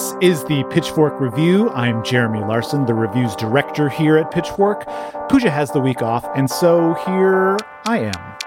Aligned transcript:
This 0.00 0.14
is 0.22 0.44
the 0.44 0.64
Pitchfork 0.70 1.20
Review. 1.20 1.68
I'm 1.68 2.02
Jeremy 2.02 2.40
Larson, 2.40 2.86
the 2.86 2.94
reviews 2.94 3.36
director 3.36 3.90
here 3.90 4.16
at 4.16 4.30
Pitchfork. 4.30 4.86
Pooja 5.28 5.50
has 5.50 5.70
the 5.72 5.78
week 5.78 6.00
off, 6.00 6.24
and 6.34 6.48
so 6.50 6.94
here 7.04 7.58
I 7.86 8.10
am. 8.10 8.38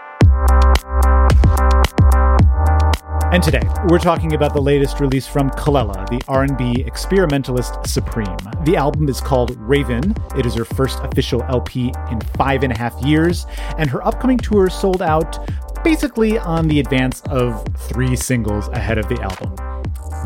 And 3.32 3.44
today, 3.44 3.62
we're 3.88 4.00
talking 4.00 4.34
about 4.34 4.56
the 4.56 4.62
latest 4.64 5.00
release 5.00 5.28
from 5.28 5.52
Kelela, 5.52 6.10
the 6.10 6.20
R&B 6.28 6.86
experimentalist 6.88 7.86
supreme. 7.86 8.36
The 8.64 8.76
album 8.76 9.08
is 9.08 9.22
called 9.22 9.56
Raven. 9.60 10.16
It 10.36 10.48
is 10.48 10.56
her 10.56 10.66
first 10.66 11.02
official 11.04 11.44
LP 11.44 11.94
in 12.10 12.20
five 12.36 12.64
and 12.64 12.74
a 12.74 12.78
half 12.80 13.00
years, 13.04 13.46
and 13.78 13.92
her 13.92 14.04
upcoming 14.04 14.40
tour 14.40 14.72
sold 14.72 15.04
out 15.04 15.38
basically 15.84 16.40
on 16.40 16.68
the 16.68 16.80
advance 16.80 17.22
of 17.30 17.64
three 17.78 18.16
singles 18.16 18.70
ahead 18.70 18.98
of 18.98 19.08
the 19.08 19.22
album. 19.22 19.73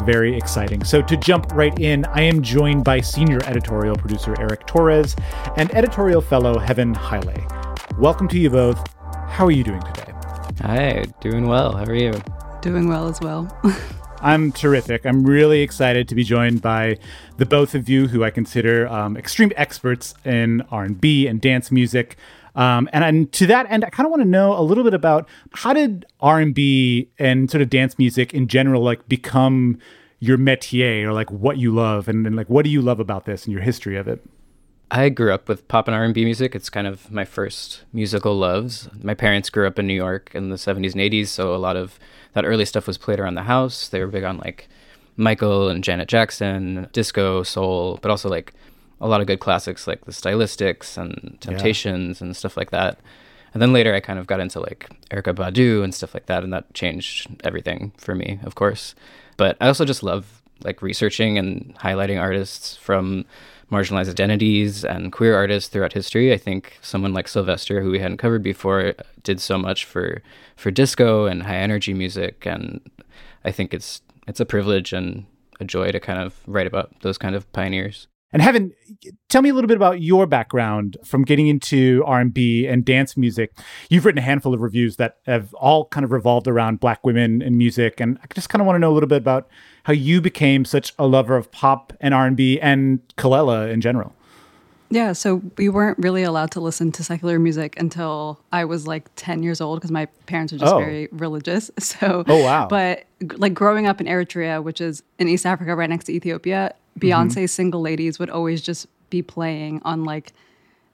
Very 0.05 0.35
exciting. 0.37 0.83
So, 0.83 1.01
to 1.01 1.17
jump 1.17 1.51
right 1.53 1.77
in, 1.79 2.05
I 2.05 2.21
am 2.21 2.41
joined 2.41 2.83
by 2.83 3.01
senior 3.01 3.39
editorial 3.45 3.95
producer 3.95 4.35
Eric 4.39 4.65
Torres 4.65 5.15
and 5.57 5.73
editorial 5.75 6.21
fellow 6.21 6.57
Heven 6.59 6.93
Haile. 6.93 7.35
Welcome 7.97 8.27
to 8.29 8.39
you 8.39 8.49
both. 8.49 8.79
How 9.27 9.45
are 9.45 9.51
you 9.51 9.63
doing 9.63 9.81
today? 9.81 10.13
Hi, 10.61 11.05
doing 11.21 11.47
well. 11.47 11.75
How 11.75 11.83
are 11.85 11.95
you? 11.95 12.13
Doing 12.61 12.87
well 12.87 13.07
as 13.07 13.19
well. 13.21 13.49
I'm 14.21 14.51
terrific. 14.51 15.05
I'm 15.05 15.23
really 15.23 15.61
excited 15.61 16.07
to 16.09 16.15
be 16.15 16.23
joined 16.23 16.61
by 16.61 16.97
the 17.37 17.45
both 17.45 17.75
of 17.75 17.87
you, 17.87 18.07
who 18.07 18.23
I 18.23 18.31
consider 18.31 18.87
um, 18.87 19.15
extreme 19.15 19.51
experts 19.55 20.15
in 20.25 20.61
R&B 20.71 21.27
and 21.27 21.39
dance 21.39 21.71
music. 21.71 22.17
Um, 22.57 22.89
and, 22.91 23.03
and 23.03 23.31
to 23.33 23.45
that 23.47 23.69
end, 23.69 23.85
I 23.85 23.89
kind 23.91 24.05
of 24.05 24.11
want 24.11 24.23
to 24.23 24.27
know 24.27 24.57
a 24.57 24.61
little 24.61 24.83
bit 24.83 24.95
about 24.95 25.29
how 25.53 25.73
did 25.73 26.05
R&B 26.19 27.07
and 27.19 27.49
sort 27.49 27.61
of 27.61 27.69
dance 27.69 27.97
music 27.99 28.33
in 28.33 28.47
general 28.47 28.81
like 28.81 29.07
become 29.07 29.77
your 30.19 30.39
métier 30.39 31.03
or 31.03 31.13
like 31.13 31.31
what 31.31 31.57
you 31.57 31.71
love 31.71 32.07
and, 32.07 32.25
and 32.25 32.35
like 32.35 32.49
what 32.49 32.65
do 32.65 32.71
you 32.71 32.81
love 32.81 32.99
about 32.99 33.25
this 33.25 33.45
and 33.45 33.53
your 33.53 33.61
history 33.61 33.95
of 33.95 34.07
it? 34.07 34.25
I 34.89 35.09
grew 35.09 35.33
up 35.33 35.47
with 35.47 35.67
pop 35.67 35.87
and 35.87 35.93
R&B 35.93 36.23
music. 36.23 36.55
It's 36.55 36.69
kind 36.69 36.87
of 36.87 37.11
my 37.11 37.25
first 37.25 37.83
musical 37.93 38.35
loves. 38.35 38.89
My 39.03 39.13
parents 39.13 39.51
grew 39.51 39.67
up 39.67 39.77
in 39.77 39.85
New 39.85 39.93
York 39.93 40.31
in 40.33 40.49
the 40.49 40.55
70s 40.55 40.93
and 40.93 41.01
80s, 41.01 41.27
so 41.27 41.53
a 41.53 41.57
lot 41.57 41.75
of 41.75 41.99
that 42.33 42.45
early 42.45 42.65
stuff 42.65 42.87
was 42.87 42.97
played 42.97 43.19
around 43.19 43.35
the 43.35 43.43
house. 43.43 43.87
They 43.89 43.99
were 43.99 44.07
big 44.07 44.23
on 44.23 44.37
like 44.37 44.67
Michael 45.17 45.67
and 45.67 45.83
Janet 45.83 46.07
Jackson, 46.07 46.87
disco, 46.93 47.43
soul, 47.43 47.99
but 48.01 48.09
also 48.09 48.29
like 48.29 48.53
a 48.99 49.07
lot 49.07 49.21
of 49.21 49.27
good 49.27 49.39
classics 49.39 49.87
like 49.87 50.05
the 50.05 50.11
Stylistics 50.11 50.97
and 50.97 51.37
Temptations 51.39 52.19
yeah. 52.19 52.27
and 52.27 52.35
stuff 52.35 52.57
like 52.57 52.71
that. 52.71 52.99
And 53.53 53.61
then 53.61 53.73
later 53.73 53.93
I 53.95 53.99
kind 53.99 54.19
of 54.19 54.27
got 54.27 54.39
into 54.39 54.59
like 54.59 54.89
Erykah 55.09 55.35
Badu 55.35 55.83
and 55.83 55.93
stuff 55.93 56.13
like 56.13 56.27
that, 56.27 56.43
and 56.43 56.53
that 56.53 56.73
changed 56.73 57.27
everything 57.43 57.93
for 57.97 58.13
me, 58.13 58.39
of 58.43 58.55
course. 58.55 58.93
But 59.37 59.57
I 59.61 59.67
also 59.67 59.85
just 59.85 60.03
love 60.03 60.41
like 60.63 60.81
researching 60.81 61.37
and 61.37 61.75
highlighting 61.79 62.19
artists 62.19 62.75
from 62.75 63.25
marginalized 63.71 64.09
identities 64.09 64.85
and 64.85 65.11
queer 65.11 65.35
artists 65.35 65.69
throughout 65.69 65.93
history. 65.93 66.33
I 66.33 66.37
think 66.37 66.77
someone 66.81 67.13
like 67.13 67.27
Sylvester, 67.27 67.81
who 67.81 67.91
we 67.91 67.99
hadn't 67.99 68.17
covered 68.17 68.43
before, 68.43 68.93
did 69.23 69.39
so 69.39 69.57
much 69.57 69.85
for 69.85 70.21
for 70.55 70.71
disco 70.71 71.25
and 71.25 71.43
high 71.43 71.57
energy 71.57 71.93
music, 71.93 72.45
and 72.45 72.81
I 73.43 73.51
think 73.51 73.73
it's 73.73 74.01
it's 74.27 74.39
a 74.39 74.45
privilege 74.45 74.93
and 74.93 75.25
a 75.59 75.65
joy 75.65 75.91
to 75.91 75.99
kind 75.99 76.19
of 76.19 76.35
write 76.47 76.67
about 76.67 77.01
those 77.01 77.17
kind 77.17 77.35
of 77.35 77.51
pioneers. 77.53 78.07
And 78.33 78.41
Heven, 78.41 78.73
tell 79.29 79.41
me 79.41 79.49
a 79.49 79.53
little 79.53 79.69
bit 79.69 79.77
about 79.77 80.01
your 80.01 80.27
background 80.27 80.97
from 81.05 81.23
getting 81.23 81.47
into 81.47 82.03
R&B 82.05 82.67
and 82.67 82.83
dance 82.83 83.15
music. 83.15 83.53
You've 83.89 84.05
written 84.05 84.19
a 84.19 84.23
handful 84.23 84.53
of 84.53 84.59
reviews 84.59 84.97
that 84.97 85.17
have 85.25 85.53
all 85.53 85.85
kind 85.85 86.03
of 86.03 86.11
revolved 86.11 86.47
around 86.47 86.81
black 86.81 87.05
women 87.05 87.41
and 87.41 87.57
music 87.57 88.01
and 88.01 88.17
I 88.21 88.25
just 88.33 88.49
kind 88.49 88.61
of 88.61 88.65
want 88.65 88.75
to 88.75 88.79
know 88.79 88.91
a 88.91 88.95
little 88.95 89.07
bit 89.07 89.17
about 89.17 89.47
how 89.83 89.93
you 89.93 90.19
became 90.19 90.65
such 90.65 90.93
a 90.99 91.07
lover 91.07 91.37
of 91.37 91.51
pop 91.51 91.93
and 92.01 92.13
R&B 92.13 92.59
and 92.59 92.99
Kelela 93.15 93.71
in 93.71 93.79
general. 93.79 94.13
Yeah, 94.89 95.13
so 95.13 95.41
we 95.57 95.67
weren't 95.67 95.97
really 95.97 96.23
allowed 96.23 96.51
to 96.51 96.61
listen 96.61 96.91
to 96.93 97.03
secular 97.03 97.39
music 97.39 97.79
until 97.79 98.39
I 98.53 98.65
was 98.65 98.87
like 98.87 99.09
10 99.17 99.43
years 99.43 99.59
old 99.59 99.79
because 99.79 99.91
my 99.91 100.05
parents 100.27 100.53
were 100.53 100.59
just 100.59 100.73
oh. 100.73 100.79
very 100.79 101.07
religious. 101.11 101.71
So, 101.79 102.23
oh, 102.27 102.43
wow. 102.43 102.67
But 102.67 103.05
like 103.37 103.53
growing 103.53 103.87
up 103.87 104.01
in 104.01 104.07
Eritrea, 104.07 104.61
which 104.61 104.81
is 104.81 105.03
in 105.19 105.27
East 105.29 105.45
Africa 105.45 105.75
right 105.75 105.89
next 105.89 106.05
to 106.05 106.13
Ethiopia, 106.13 106.73
Beyonce's 106.97 107.35
mm-hmm. 107.35 107.45
single 107.45 107.81
ladies 107.81 108.19
would 108.19 108.29
always 108.29 108.61
just 108.61 108.87
be 109.09 109.21
playing 109.21 109.81
on 109.83 110.03
like 110.03 110.33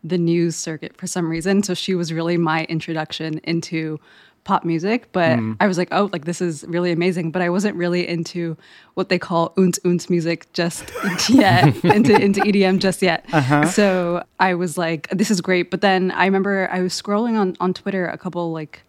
the 0.04 0.18
news 0.18 0.56
circuit 0.56 0.98
for 0.98 1.08
some 1.08 1.30
reason. 1.30 1.64
So 1.64 1.74
she 1.74 1.96
was 1.96 2.12
really 2.12 2.38
my 2.38 2.66
introduction 2.66 3.40
into 3.44 4.00
pop 4.44 4.66
music. 4.66 5.10
But 5.12 5.40
mm. 5.40 5.56
I 5.60 5.68
was 5.68 5.78
like, 5.78 5.88
oh, 5.92 6.10
like 6.12 6.26
this 6.26 6.42
is 6.42 6.64
really 6.68 6.92
amazing. 6.92 7.32
But 7.32 7.42
I 7.42 7.50
wasn't 7.50 7.76
really 7.76 8.08
into 8.08 8.58
what 8.96 9.10
they 9.10 9.18
call 9.18 9.52
unz 9.52 9.80
unz 9.82 10.10
music 10.10 10.52
just 10.54 10.92
yet, 11.30 11.84
into 11.84 12.20
into 12.20 12.42
EDM 12.42 12.80
just 12.80 13.02
yet. 13.02 13.26
Uh-huh. 13.32 13.66
So 13.66 14.24
I 14.40 14.54
was 14.56 14.78
like, 14.78 15.10
this 15.10 15.32
is 15.32 15.42
great. 15.42 15.72
But 15.72 15.82
then 15.82 16.12
I 16.12 16.26
remember 16.26 16.70
I 16.72 16.82
was 16.82 17.00
scrolling 17.00 17.40
on 17.40 17.56
on 17.60 17.74
Twitter 17.74 18.08
a 18.08 18.18
couple 18.18 18.52
like 18.52 18.84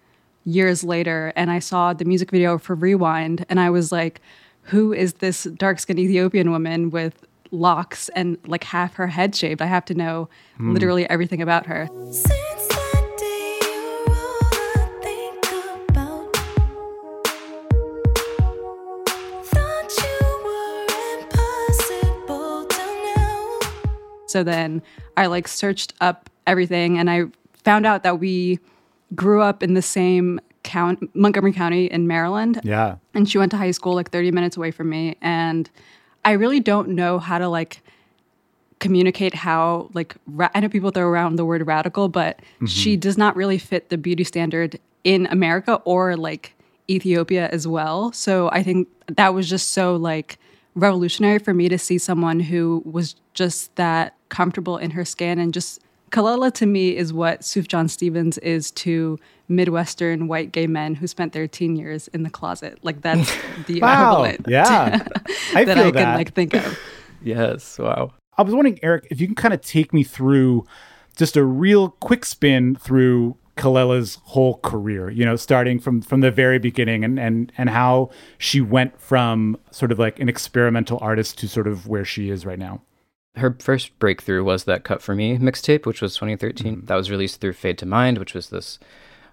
years 0.44 0.84
later, 0.84 1.32
and 1.36 1.50
I 1.50 1.58
saw 1.58 1.92
the 1.92 2.04
music 2.04 2.31
video 2.31 2.58
for 2.58 2.75
Rewind, 2.75 3.46
and 3.48 3.60
I 3.60 3.70
was 3.70 3.92
like 3.92 4.20
who 4.64 4.92
is 4.92 5.14
this 5.14 5.44
dark 5.44 5.78
skinned 5.78 5.98
Ethiopian 5.98 6.50
woman 6.50 6.91
with 6.91 7.26
locks 7.50 8.08
and 8.10 8.38
like 8.47 8.64
half 8.64 8.94
her 8.94 9.06
head 9.06 9.34
shaved? 9.34 9.60
I 9.60 9.66
have 9.66 9.84
to 9.86 9.94
know 9.94 10.28
mm. 10.58 10.72
literally 10.72 11.08
everything 11.08 11.42
about 11.42 11.66
her. 11.66 11.88
So 24.26 24.42
then 24.42 24.82
I 25.16 25.26
like 25.26 25.46
searched 25.46 25.94
up 26.00 26.28
everything 26.44 26.98
and 26.98 27.08
I 27.08 27.26
found 27.62 27.86
out 27.86 28.02
that 28.02 28.19
we 28.19 28.58
grew 29.14 29.41
up 29.41 29.62
in 29.62 29.75
the 29.75 29.82
same 29.82 30.41
count 30.64 31.14
Montgomery 31.14 31.52
County 31.52 31.86
in 31.86 32.08
Maryland. 32.08 32.60
Yeah. 32.64 32.97
And 33.14 33.28
she 33.28 33.38
went 33.38 33.52
to 33.52 33.56
high 33.56 33.70
school 33.70 33.94
like 33.94 34.10
30 34.10 34.32
minutes 34.32 34.56
away 34.56 34.72
from 34.72 34.91
me. 34.91 35.16
And 35.20 35.70
I 36.25 36.32
really 36.32 36.58
don't 36.58 36.88
know 36.91 37.19
how 37.19 37.38
to 37.38 37.48
like 37.48 37.82
communicate 38.80 39.34
how 39.34 39.88
like 39.94 40.16
ra- 40.26 40.50
I 40.54 40.60
know 40.60 40.69
people 40.69 40.91
throw 40.91 41.06
around 41.06 41.36
the 41.36 41.44
word 41.44 41.64
radical, 41.66 42.08
but 42.08 42.38
mm-hmm. 42.38 42.66
she 42.66 42.97
does 42.97 43.16
not 43.16 43.36
really 43.36 43.58
fit 43.58 43.91
the 43.91 43.98
beauty 43.98 44.25
standard 44.25 44.80
in 45.04 45.26
America 45.26 45.80
or 45.84 46.16
like 46.16 46.54
Ethiopia 46.91 47.48
as 47.48 47.66
well. 47.69 48.12
So 48.12 48.50
I 48.50 48.62
think 48.62 48.88
that 49.16 49.34
was 49.34 49.49
just 49.49 49.72
so 49.72 49.96
like 49.96 50.38
revolutionary 50.75 51.38
for 51.38 51.55
me 51.55 51.69
to 51.69 51.78
see 51.78 51.99
someone 51.99 52.40
who 52.40 52.82
was 52.84 53.17
just 53.32 53.75
that 53.76 54.17
comfortable 54.28 54.76
in 54.76 54.90
her 54.90 55.05
skin 55.05 55.38
and 55.38 55.55
just 55.55 55.81
Kelela 56.14 56.52
to 56.55 56.66
me 56.66 56.96
is 56.96 57.12
what 57.12 57.40
Sufjan 57.40 57.90
Stevens 57.90 58.38
is 58.38 58.70
to 58.70 59.19
Midwestern 59.49 60.28
white 60.28 60.52
gay 60.52 60.69
men 60.69 60.94
who 60.94 61.08
spent 61.08 61.32
their 61.32 61.49
teen 61.49 61.75
years 61.75 62.06
in 62.08 62.22
the 62.22 62.31
closet. 62.31 62.78
Like 62.82 63.00
that's 63.02 63.34
the 63.66 63.81
wow. 63.81 64.22
equivalent. 64.22 64.46
Yeah. 64.49 65.06
I 65.55 65.64
that 65.64 65.76
I 65.76 65.82
can 65.82 65.94
that. 65.94 66.14
like 66.14 66.32
think 66.32 66.55
of. 66.55 66.78
yes. 67.22 67.81
Wow. 67.81 68.12
I 68.38 68.43
was 68.43 68.55
wondering, 68.55 68.78
Eric, 68.81 69.08
if 69.11 69.20
you 69.20 69.26
can 69.26 69.34
kind 69.34 69.52
of 69.52 69.61
take 69.61 69.93
me 69.93 70.05
through 70.05 70.64
just 71.16 71.37
a 71.37 71.44
real 71.44 71.90
quick 71.90 72.25
spin 72.25 72.76
through 72.76 73.37
Kelela's 73.56 74.19
whole 74.22 74.58
career, 74.58 75.10
you 75.10 75.25
know, 75.25 75.34
starting 75.34 75.81
from 75.81 76.00
from 76.00 76.20
the 76.20 76.31
very 76.31 76.60
beginning 76.60 77.02
and 77.02 77.19
and 77.19 77.50
and 77.58 77.70
how 77.70 78.10
she 78.38 78.60
went 78.60 79.00
from 79.00 79.58
sort 79.72 79.90
of 79.90 79.99
like 79.99 80.20
an 80.20 80.28
experimental 80.28 80.99
artist 81.02 81.38
to 81.38 81.49
sort 81.49 81.67
of 81.67 81.88
where 81.88 82.05
she 82.05 82.31
is 82.31 82.46
right 82.46 82.58
now 82.58 82.82
her 83.36 83.56
first 83.58 83.98
breakthrough 83.98 84.44
was 84.44 84.64
that 84.64 84.84
Cut 84.84 85.02
for 85.02 85.14
Me 85.14 85.36
mixtape, 85.38 85.86
which 85.86 86.00
was 86.00 86.14
2013. 86.14 86.76
Mm-hmm. 86.76 86.86
That 86.86 86.96
was 86.96 87.10
released 87.10 87.40
through 87.40 87.54
Fade 87.54 87.78
to 87.78 87.86
Mind, 87.86 88.19
which 88.19 88.34
was 88.34 88.50
this, 88.50 88.78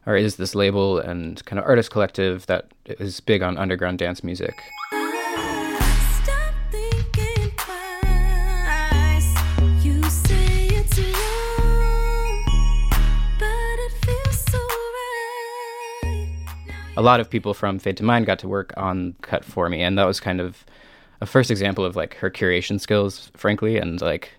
or 0.05 0.15
is 0.15 0.37
this 0.37 0.55
label 0.55 0.97
and 0.97 1.43
kind 1.45 1.59
of 1.59 1.65
artist 1.65 1.91
collective 1.91 2.45
that 2.47 2.71
is 2.85 3.19
big 3.19 3.41
on 3.43 3.57
underground 3.57 3.99
dance 3.99 4.23
music. 4.23 4.61
a 16.97 17.01
lot 17.01 17.19
of 17.21 17.29
people 17.29 17.53
from 17.53 17.79
Fade 17.79 17.97
to 17.97 18.03
Mind 18.03 18.25
got 18.25 18.37
to 18.39 18.47
work 18.47 18.73
on 18.77 19.15
Cut 19.21 19.45
for 19.45 19.69
Me, 19.69 19.81
and 19.81 19.97
that 19.97 20.03
was 20.03 20.19
kind 20.19 20.41
of 20.41 20.65
a 21.21 21.25
first 21.25 21.51
example 21.51 21.85
of 21.85 21.95
like 21.95 22.15
her 22.15 22.29
curation 22.29 22.79
skills, 22.79 23.31
frankly, 23.35 23.77
and 23.77 24.01
like 24.01 24.31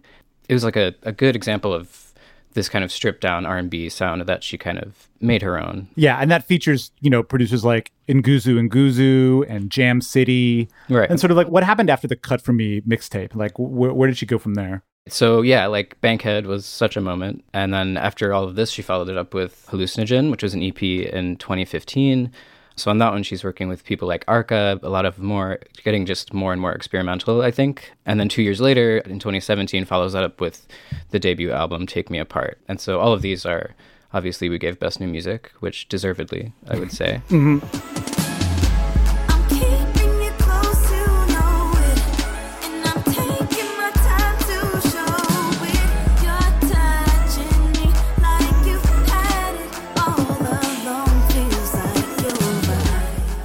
it 0.49 0.55
was 0.55 0.65
like 0.65 0.77
a, 0.77 0.95
a 1.03 1.13
good 1.13 1.37
example 1.37 1.73
of 1.73 2.13
this 2.55 2.69
kind 2.69 2.85
of 2.85 2.93
stripped 2.93 3.21
down 3.23 3.47
R&B 3.47 3.89
sound 3.89 4.23
that 4.23 4.45
she 4.45 4.59
kind 4.59 4.79
of 4.79 5.09
made 5.21 5.41
her 5.43 5.59
own. 5.59 5.89
Yeah, 5.95 6.19
and 6.19 6.31
that 6.31 6.45
features, 6.45 6.91
you 7.01 7.09
know, 7.09 7.23
producers 7.23 7.65
like 7.65 7.93
Nguzunguzu 8.09 9.47
and 9.49 9.71
Jam 9.71 10.01
City. 10.01 10.69
Right. 10.89 11.09
And 11.09 11.19
sort 11.19 11.31
of 11.31 11.37
like 11.37 11.49
what 11.49 11.65
happened 11.65 11.89
after 11.89 12.07
the 12.07 12.17
Cut 12.17 12.43
For 12.43 12.53
Me 12.53 12.81
mixtape? 12.83 13.35
Like 13.35 13.53
wh- 13.55 13.97
where 13.97 14.07
did 14.09 14.19
she 14.19 14.27
go 14.27 14.39
from 14.39 14.55
there? 14.55 14.83
So 15.09 15.43
yeah, 15.43 15.67
like 15.67 16.01
Bankhead 16.01 16.47
was 16.47 16.65
such 16.67 16.97
a 16.97 17.01
moment. 17.01 17.45
And 17.53 17.73
then 17.73 17.97
after 17.97 18.33
all 18.33 18.45
of 18.45 18.55
this, 18.55 18.71
she 18.71 18.83
followed 18.83 19.09
it 19.09 19.17
up 19.17 19.35
with 19.35 19.67
Hallucinogen, 19.71 20.31
which 20.31 20.43
was 20.43 20.55
an 20.55 20.63
EP 20.63 20.83
in 20.83 21.37
2015. 21.37 22.31
So 22.77 22.91
on 22.91 22.99
that 22.99 23.13
one, 23.13 23.23
she's 23.23 23.45
working 23.45 23.69
with 23.69 23.85
people 23.85 24.09
like 24.09 24.25
Arca, 24.29 24.79
a 24.83 24.89
lot 24.89 25.05
of 25.05 25.19
more, 25.19 25.59
getting 25.85 26.07
just 26.07 26.33
more 26.33 26.53
and 26.53 26.61
more 26.61 26.73
experimental, 26.73 27.43
I 27.43 27.51
think. 27.51 27.93
And 28.07 28.19
then 28.19 28.29
two 28.29 28.43
years 28.43 28.61
later, 28.61 28.99
in 28.99 29.19
2017, 29.19 29.85
follows 29.85 30.13
that 30.15 30.25
up 30.25 30.41
with 30.41 30.67
the 31.11 31.19
debut 31.19 31.53
album, 31.53 31.87
Take 31.87 32.11
Me 32.11 32.19
Apart. 32.19 32.59
And 32.69 32.81
so 32.81 32.99
all 33.01 33.13
of 33.13 33.23
these 33.23 33.45
are, 33.45 33.75
obviously, 34.13 34.49
we 34.49 34.59
gave 34.59 34.79
Best 34.79 35.01
New 35.01 35.09
Music, 35.09 35.53
which 35.61 35.89
deservedly, 35.89 36.53
I 36.69 36.79
would 36.79 36.93
say. 36.93 37.21
mm-hmm. 37.29 38.02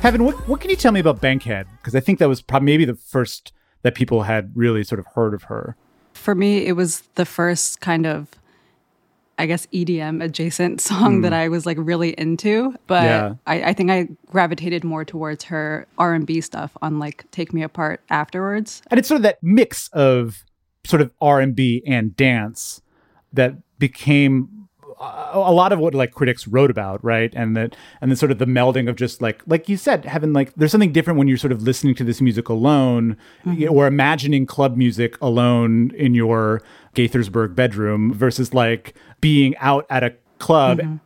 Heaven, 0.07 0.23
what, 0.23 0.47
what 0.47 0.61
can 0.61 0.69
you 0.69 0.77
tell 0.77 0.93
me 0.93 1.01
about 1.01 1.19
Bankhead? 1.19 1.67
Because 1.79 1.93
I 1.93 1.99
think 1.99 2.19
that 2.19 2.29
was 2.29 2.41
probably 2.41 2.67
maybe 2.67 2.85
the 2.85 2.95
first 2.95 3.51
that 3.81 3.93
people 3.93 4.23
had 4.23 4.55
really 4.55 4.81
sort 4.85 4.99
of 4.99 5.05
heard 5.15 5.33
of 5.33 5.43
her. 5.43 5.75
For 6.13 6.33
me, 6.33 6.65
it 6.65 6.77
was 6.77 7.01
the 7.15 7.25
first 7.25 7.81
kind 7.81 8.07
of, 8.07 8.29
I 9.37 9.47
guess, 9.47 9.65
EDM 9.73 10.23
adjacent 10.23 10.79
song 10.89 11.19
mm. 11.19 11.23
that 11.23 11.33
I 11.33 11.49
was 11.49 11.65
like 11.65 11.75
really 11.77 12.11
into. 12.11 12.73
But 12.87 13.03
yeah. 13.03 13.33
I, 13.47 13.63
I, 13.63 13.73
think 13.73 13.91
I 13.91 14.07
gravitated 14.27 14.85
more 14.85 15.03
towards 15.03 15.43
her 15.43 15.85
R 15.97 16.13
and 16.13 16.25
B 16.25 16.39
stuff 16.39 16.77
on 16.81 16.99
like 16.99 17.29
"Take 17.31 17.51
Me 17.51 17.61
Apart" 17.61 17.99
afterwards. 18.09 18.81
And 18.89 18.97
it's 18.97 19.09
sort 19.09 19.17
of 19.17 19.23
that 19.23 19.43
mix 19.43 19.89
of 19.89 20.45
sort 20.85 21.01
of 21.01 21.11
R 21.19 21.41
and 21.41 21.53
B 21.53 21.83
and 21.85 22.15
dance 22.15 22.81
that 23.33 23.55
became 23.77 24.56
a 24.99 25.51
lot 25.51 25.71
of 25.71 25.79
what 25.79 25.93
like 25.93 26.11
critics 26.13 26.47
wrote 26.47 26.71
about, 26.71 27.03
right? 27.03 27.31
And 27.35 27.55
that 27.55 27.75
and 28.01 28.09
then 28.09 28.15
sort 28.15 28.31
of 28.31 28.39
the 28.39 28.45
melding 28.45 28.89
of 28.89 28.95
just 28.95 29.21
like 29.21 29.41
like 29.45 29.69
you 29.69 29.77
said, 29.77 30.05
having 30.05 30.33
like 30.33 30.53
there's 30.55 30.71
something 30.71 30.91
different 30.91 31.19
when 31.19 31.27
you're 31.27 31.37
sort 31.37 31.51
of 31.51 31.61
listening 31.61 31.95
to 31.95 32.03
this 32.03 32.21
music 32.21 32.49
alone 32.49 33.17
mm-hmm. 33.45 33.71
or 33.71 33.85
imagining 33.87 34.45
club 34.45 34.75
music 34.75 35.19
alone 35.21 35.91
in 35.95 36.15
your 36.15 36.61
Gaithersburg 36.95 37.53
bedroom 37.53 38.11
versus 38.13 38.53
like 38.53 38.95
being 39.21 39.55
out 39.57 39.85
at 39.89 40.03
a 40.03 40.13
club. 40.39 40.79
mm 40.79 40.99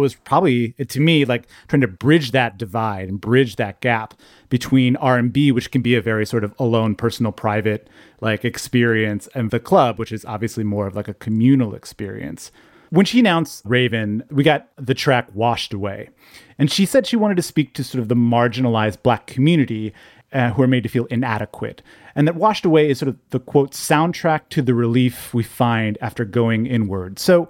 was 0.00 0.14
probably 0.14 0.72
to 0.88 1.00
me 1.00 1.24
like 1.24 1.46
trying 1.68 1.82
to 1.82 1.88
bridge 1.88 2.30
that 2.30 2.56
divide 2.56 3.08
and 3.08 3.20
bridge 3.20 3.56
that 3.56 3.80
gap 3.80 4.14
between 4.48 4.96
R&B 4.96 5.52
which 5.52 5.70
can 5.70 5.82
be 5.82 5.94
a 5.94 6.00
very 6.00 6.24
sort 6.24 6.44
of 6.44 6.54
alone 6.58 6.94
personal 6.94 7.30
private 7.30 7.88
like 8.20 8.44
experience 8.44 9.28
and 9.34 9.50
the 9.50 9.60
club 9.60 9.98
which 9.98 10.12
is 10.12 10.24
obviously 10.24 10.64
more 10.64 10.86
of 10.86 10.96
like 10.96 11.08
a 11.08 11.14
communal 11.14 11.74
experience. 11.74 12.50
When 12.90 13.06
she 13.06 13.20
announced 13.20 13.62
Raven, 13.64 14.24
we 14.30 14.42
got 14.42 14.68
the 14.76 14.94
track 14.94 15.28
Washed 15.32 15.72
Away. 15.72 16.10
And 16.58 16.70
she 16.70 16.84
said 16.84 17.06
she 17.06 17.16
wanted 17.16 17.36
to 17.36 17.42
speak 17.42 17.72
to 17.74 17.84
sort 17.84 18.02
of 18.02 18.08
the 18.08 18.16
marginalized 18.16 19.02
black 19.02 19.26
community 19.26 19.94
uh, 20.32 20.50
who 20.50 20.62
are 20.62 20.66
made 20.66 20.82
to 20.82 20.88
feel 20.88 21.06
inadequate. 21.06 21.82
And 22.16 22.26
that 22.26 22.34
Washed 22.34 22.64
Away 22.64 22.90
is 22.90 22.98
sort 22.98 23.08
of 23.08 23.16
the 23.30 23.38
quote 23.38 23.72
soundtrack 23.72 24.48
to 24.50 24.62
the 24.62 24.74
relief 24.74 25.32
we 25.32 25.44
find 25.44 25.98
after 26.00 26.24
going 26.24 26.66
inward. 26.66 27.18
So 27.20 27.48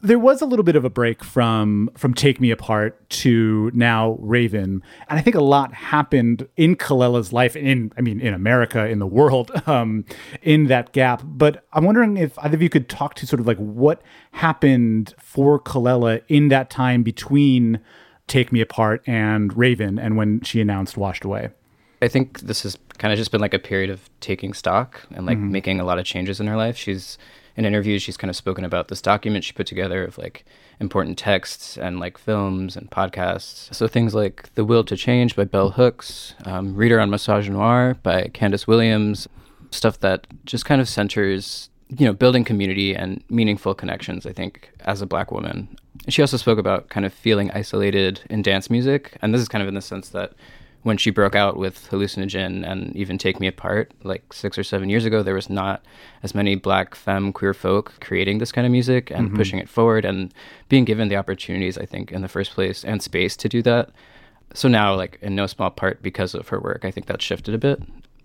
there 0.00 0.18
was 0.18 0.40
a 0.40 0.46
little 0.46 0.62
bit 0.62 0.76
of 0.76 0.84
a 0.84 0.90
break 0.90 1.24
from 1.24 1.90
from 1.96 2.14
Take 2.14 2.40
Me 2.40 2.50
Apart 2.50 3.08
to 3.10 3.70
now 3.74 4.16
Raven, 4.20 4.82
and 5.08 5.18
I 5.18 5.22
think 5.22 5.36
a 5.36 5.42
lot 5.42 5.72
happened 5.72 6.48
in 6.56 6.76
Kelela's 6.76 7.32
life, 7.32 7.56
in 7.56 7.92
I 7.96 8.00
mean 8.00 8.20
in 8.20 8.34
America, 8.34 8.86
in 8.86 8.98
the 8.98 9.06
world, 9.06 9.50
um, 9.66 10.04
in 10.42 10.66
that 10.66 10.92
gap. 10.92 11.22
But 11.24 11.64
I'm 11.72 11.84
wondering 11.84 12.16
if 12.16 12.38
either 12.38 12.56
of 12.56 12.62
you 12.62 12.68
could 12.68 12.88
talk 12.88 13.14
to 13.14 13.26
sort 13.26 13.40
of 13.40 13.46
like 13.46 13.58
what 13.58 14.02
happened 14.32 15.14
for 15.18 15.58
Kelela 15.58 16.22
in 16.28 16.48
that 16.48 16.70
time 16.70 17.02
between 17.02 17.80
Take 18.26 18.52
Me 18.52 18.60
Apart 18.60 19.02
and 19.06 19.56
Raven, 19.56 19.98
and 19.98 20.16
when 20.16 20.40
she 20.42 20.60
announced 20.60 20.96
Washed 20.96 21.24
Away. 21.24 21.50
I 22.00 22.08
think 22.08 22.40
this 22.40 22.62
has 22.62 22.78
kind 22.98 23.12
of 23.12 23.18
just 23.18 23.32
been 23.32 23.40
like 23.40 23.54
a 23.54 23.58
period 23.58 23.90
of 23.90 24.08
taking 24.20 24.52
stock 24.52 25.02
and 25.12 25.26
like 25.26 25.38
mm-hmm. 25.38 25.50
making 25.50 25.80
a 25.80 25.84
lot 25.84 25.98
of 25.98 26.04
changes 26.04 26.40
in 26.40 26.46
her 26.46 26.56
life. 26.56 26.76
She's 26.76 27.18
in 27.58 27.64
interviews 27.64 28.00
she's 28.00 28.16
kind 28.16 28.30
of 28.30 28.36
spoken 28.36 28.64
about 28.64 28.86
this 28.86 29.02
document 29.02 29.44
she 29.44 29.52
put 29.52 29.66
together 29.66 30.04
of 30.04 30.16
like 30.16 30.44
important 30.78 31.18
texts 31.18 31.76
and 31.76 31.98
like 31.98 32.16
films 32.16 32.76
and 32.76 32.88
podcasts. 32.88 33.74
So 33.74 33.88
things 33.88 34.14
like 34.14 34.54
The 34.54 34.64
Will 34.64 34.84
to 34.84 34.96
Change 34.96 35.34
by 35.34 35.44
Bell 35.44 35.70
Hooks, 35.70 36.34
um, 36.44 36.76
Reader 36.76 37.00
on 37.00 37.10
Misogynoir 37.10 38.00
by 38.02 38.30
Candace 38.32 38.68
Williams, 38.68 39.26
stuff 39.72 39.98
that 40.00 40.28
just 40.44 40.66
kind 40.66 40.80
of 40.80 40.88
centers, 40.88 41.68
you 41.88 42.06
know, 42.06 42.12
building 42.12 42.44
community 42.44 42.94
and 42.94 43.24
meaningful 43.28 43.74
connections, 43.74 44.24
I 44.24 44.32
think, 44.32 44.70
as 44.80 45.02
a 45.02 45.06
black 45.06 45.32
woman. 45.32 45.76
She 46.06 46.22
also 46.22 46.36
spoke 46.36 46.60
about 46.60 46.90
kind 46.90 47.04
of 47.04 47.12
feeling 47.12 47.50
isolated 47.50 48.20
in 48.30 48.42
dance 48.42 48.70
music. 48.70 49.18
And 49.20 49.34
this 49.34 49.40
is 49.40 49.48
kind 49.48 49.62
of 49.62 49.68
in 49.68 49.74
the 49.74 49.82
sense 49.82 50.10
that 50.10 50.32
when 50.82 50.96
she 50.96 51.10
broke 51.10 51.34
out 51.34 51.56
with 51.56 51.88
hallucinogen 51.90 52.68
and 52.68 52.94
even 52.94 53.18
take 53.18 53.40
me 53.40 53.46
apart 53.46 53.92
like 54.04 54.32
six 54.32 54.56
or 54.56 54.64
seven 54.64 54.88
years 54.88 55.04
ago 55.04 55.22
there 55.22 55.34
was 55.34 55.50
not 55.50 55.82
as 56.22 56.34
many 56.34 56.54
black 56.54 56.94
femme 56.94 57.32
queer 57.32 57.54
folk 57.54 57.92
creating 58.00 58.38
this 58.38 58.52
kind 58.52 58.66
of 58.66 58.70
music 58.70 59.10
and 59.10 59.28
mm-hmm. 59.28 59.36
pushing 59.36 59.58
it 59.58 59.68
forward 59.68 60.04
and 60.04 60.32
being 60.68 60.84
given 60.84 61.08
the 61.08 61.16
opportunities 61.16 61.76
i 61.78 61.84
think 61.84 62.12
in 62.12 62.22
the 62.22 62.28
first 62.28 62.52
place 62.52 62.84
and 62.84 63.02
space 63.02 63.36
to 63.36 63.48
do 63.48 63.62
that. 63.62 63.90
So 64.54 64.68
now 64.68 64.94
like 64.94 65.18
in 65.20 65.34
no 65.34 65.46
small 65.46 65.70
part 65.70 66.02
because 66.02 66.34
of 66.34 66.48
her 66.48 66.60
work 66.60 66.84
i 66.84 66.90
think 66.90 67.06
that 67.06 67.20
shifted 67.20 67.54
a 67.54 67.58
bit. 67.58 67.82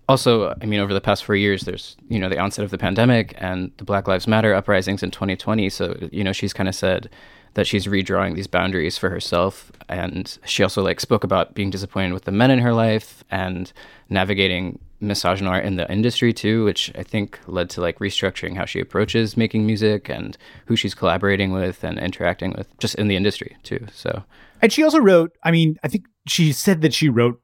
Also 0.08 0.54
i 0.62 0.66
mean 0.66 0.80
over 0.80 0.94
the 0.94 1.00
past 1.00 1.24
four 1.24 1.36
years 1.36 1.62
there's 1.62 1.96
you 2.08 2.18
know 2.18 2.28
the 2.28 2.38
onset 2.38 2.64
of 2.64 2.70
the 2.70 2.78
pandemic 2.78 3.34
and 3.38 3.72
the 3.78 3.84
black 3.84 4.06
lives 4.06 4.26
matter 4.26 4.54
uprisings 4.54 5.02
in 5.02 5.10
2020 5.10 5.68
so 5.70 5.96
you 6.12 6.22
know 6.22 6.32
she's 6.32 6.52
kind 6.52 6.68
of 6.68 6.74
said 6.74 7.10
that 7.54 7.66
she's 7.66 7.86
redrawing 7.86 8.34
these 8.34 8.46
boundaries 8.46 8.98
for 8.98 9.10
herself. 9.10 9.72
And 9.88 10.36
she 10.44 10.62
also 10.62 10.82
like 10.82 11.00
spoke 11.00 11.24
about 11.24 11.54
being 11.54 11.70
disappointed 11.70 12.12
with 12.12 12.24
the 12.24 12.32
men 12.32 12.50
in 12.50 12.58
her 12.58 12.72
life 12.72 13.24
and 13.30 13.72
navigating 14.08 14.78
misogynoir 15.02 15.62
in 15.62 15.76
the 15.76 15.90
industry 15.90 16.32
too, 16.32 16.64
which 16.64 16.90
I 16.96 17.02
think 17.02 17.38
led 17.46 17.70
to 17.70 17.80
like 17.80 17.98
restructuring 17.98 18.56
how 18.56 18.64
she 18.64 18.80
approaches 18.80 19.36
making 19.36 19.66
music 19.66 20.08
and 20.08 20.36
who 20.66 20.76
she's 20.76 20.94
collaborating 20.94 21.52
with 21.52 21.84
and 21.84 21.98
interacting 21.98 22.54
with 22.56 22.76
just 22.78 22.94
in 22.96 23.08
the 23.08 23.16
industry 23.16 23.56
too. 23.62 23.86
So 23.92 24.24
And 24.62 24.72
she 24.72 24.82
also 24.82 24.98
wrote, 24.98 25.36
I 25.42 25.50
mean, 25.50 25.76
I 25.84 25.88
think 25.88 26.06
she 26.26 26.52
said 26.52 26.80
that 26.82 26.94
she 26.94 27.08
wrote 27.08 27.40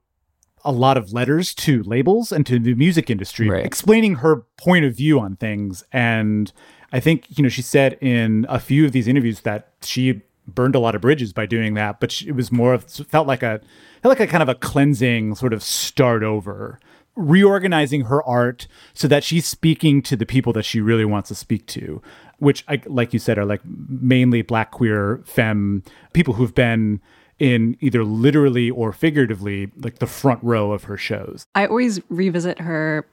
a 0.64 0.72
lot 0.72 0.96
of 0.96 1.12
letters 1.12 1.54
to 1.54 1.82
labels 1.84 2.32
and 2.32 2.44
to 2.46 2.58
the 2.58 2.74
music 2.74 3.08
industry 3.08 3.48
right. 3.48 3.64
explaining 3.64 4.16
her 4.16 4.44
point 4.58 4.84
of 4.84 4.94
view 4.94 5.18
on 5.18 5.36
things 5.36 5.82
and 5.92 6.52
I 6.92 7.00
think 7.00 7.26
you 7.36 7.42
know 7.42 7.48
she 7.48 7.62
said 7.62 7.98
in 8.00 8.46
a 8.48 8.58
few 8.58 8.84
of 8.84 8.92
these 8.92 9.08
interviews 9.08 9.40
that 9.40 9.68
she 9.82 10.22
burned 10.46 10.74
a 10.74 10.80
lot 10.80 10.94
of 10.94 11.00
bridges 11.00 11.32
by 11.32 11.46
doing 11.46 11.74
that, 11.74 12.00
but 12.00 12.12
she, 12.12 12.28
it 12.28 12.34
was 12.34 12.50
more 12.50 12.74
of 12.74 12.84
felt 12.84 13.26
like 13.26 13.42
a 13.42 13.60
felt 14.02 14.18
like 14.18 14.20
a 14.20 14.30
kind 14.30 14.42
of 14.42 14.48
a 14.48 14.54
cleansing 14.54 15.34
sort 15.34 15.52
of 15.52 15.62
start 15.62 16.22
over, 16.22 16.78
reorganizing 17.16 18.02
her 18.02 18.22
art 18.24 18.66
so 18.94 19.08
that 19.08 19.24
she's 19.24 19.46
speaking 19.46 20.02
to 20.02 20.16
the 20.16 20.26
people 20.26 20.52
that 20.52 20.64
she 20.64 20.80
really 20.80 21.04
wants 21.04 21.28
to 21.28 21.34
speak 21.34 21.66
to, 21.66 22.02
which 22.38 22.64
I, 22.68 22.80
like 22.86 23.12
you 23.12 23.18
said 23.18 23.38
are 23.38 23.44
like 23.44 23.60
mainly 23.64 24.42
black 24.42 24.70
queer 24.70 25.22
femme 25.24 25.82
people 26.12 26.34
who've 26.34 26.54
been 26.54 27.00
in 27.38 27.76
either 27.80 28.04
literally 28.04 28.70
or 28.70 28.92
figuratively 28.92 29.70
like 29.78 29.98
the 29.98 30.06
front 30.06 30.42
row 30.42 30.72
of 30.72 30.84
her 30.84 30.96
shows. 30.96 31.46
I 31.54 31.66
always 31.66 32.00
revisit 32.10 32.58
her 32.58 33.06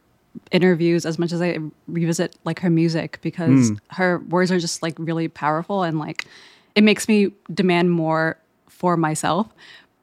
interviews 0.52 1.06
as 1.06 1.20
much 1.20 1.32
as 1.32 1.42
I 1.42 1.58
revisit 1.88 2.36
like 2.44 2.60
her 2.60 2.70
music 2.70 3.20
because 3.22 3.72
mm. 3.72 3.80
her 3.90 4.20
words 4.30 4.52
are 4.52 4.60
just 4.60 4.82
like 4.82 4.96
really 4.98 5.28
powerful 5.28 5.84
and 5.84 6.00
like 6.00 6.26
it 6.76 6.84
makes 6.84 7.08
me 7.08 7.32
demand 7.54 7.92
more 7.92 8.38
for 8.68 8.96
myself. 8.98 9.48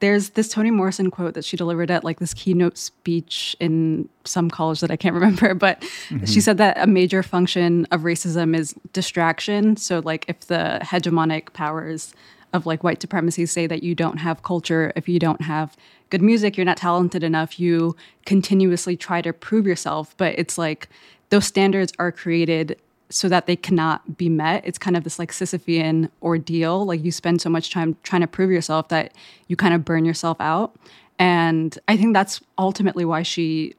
There's 0.01 0.31
this 0.31 0.49
Toni 0.49 0.71
Morrison 0.71 1.09
quote 1.09 1.33
that 1.35 1.45
she 1.45 1.55
delivered 1.55 1.89
at 1.89 2.03
like 2.03 2.19
this 2.19 2.33
keynote 2.33 2.77
speech 2.77 3.55
in 3.61 4.09
some 4.25 4.49
college 4.49 4.81
that 4.81 4.91
I 4.91 4.97
can't 4.97 5.15
remember, 5.19 5.53
but 5.53 5.81
mm-hmm. 6.09 6.25
she 6.25 6.41
said 6.41 6.57
that 6.57 6.77
a 6.77 6.85
major 6.85 7.23
function 7.23 7.85
of 7.91 8.01
racism 8.01 8.55
is 8.55 8.75
distraction. 8.91 9.77
So 9.77 9.99
like 9.99 10.25
if 10.27 10.41
the 10.41 10.79
hegemonic 10.83 11.53
powers 11.53 12.13
of 12.53 12.65
like 12.65 12.83
white 12.83 13.01
supremacy 13.01 13.45
say 13.45 13.67
that 13.67 13.83
you 13.83 13.95
don't 13.95 14.17
have 14.17 14.43
culture 14.43 14.91
if 14.95 15.07
you 15.07 15.19
don't 15.19 15.41
have 15.41 15.75
good 16.09 16.21
music, 16.21 16.57
you're 16.57 16.65
not 16.65 16.77
talented 16.77 17.23
enough, 17.23 17.59
you 17.59 17.95
continuously 18.25 18.95
try 18.95 19.21
to 19.21 19.33
prove 19.33 19.65
yourself. 19.65 20.15
But 20.17 20.37
it's 20.37 20.57
like 20.57 20.89
those 21.29 21.45
standards 21.45 21.93
are 21.99 22.11
created 22.11 22.79
so 23.09 23.29
that 23.29 23.45
they 23.45 23.55
cannot 23.55 24.17
be 24.17 24.29
met. 24.29 24.65
It's 24.65 24.77
kind 24.77 24.97
of 24.97 25.03
this 25.03 25.19
like 25.19 25.31
Sisyphean 25.31 26.09
ordeal. 26.21 26.85
Like 26.85 27.03
you 27.03 27.11
spend 27.11 27.41
so 27.41 27.49
much 27.49 27.71
time 27.71 27.97
trying 28.03 28.21
to 28.21 28.27
prove 28.27 28.51
yourself 28.51 28.89
that 28.89 29.13
you 29.47 29.55
kind 29.55 29.73
of 29.73 29.85
burn 29.85 30.05
yourself 30.05 30.37
out. 30.39 30.75
And 31.17 31.77
I 31.87 31.97
think 31.97 32.13
that's 32.13 32.41
ultimately 32.57 33.05
why 33.05 33.23
she 33.23 33.75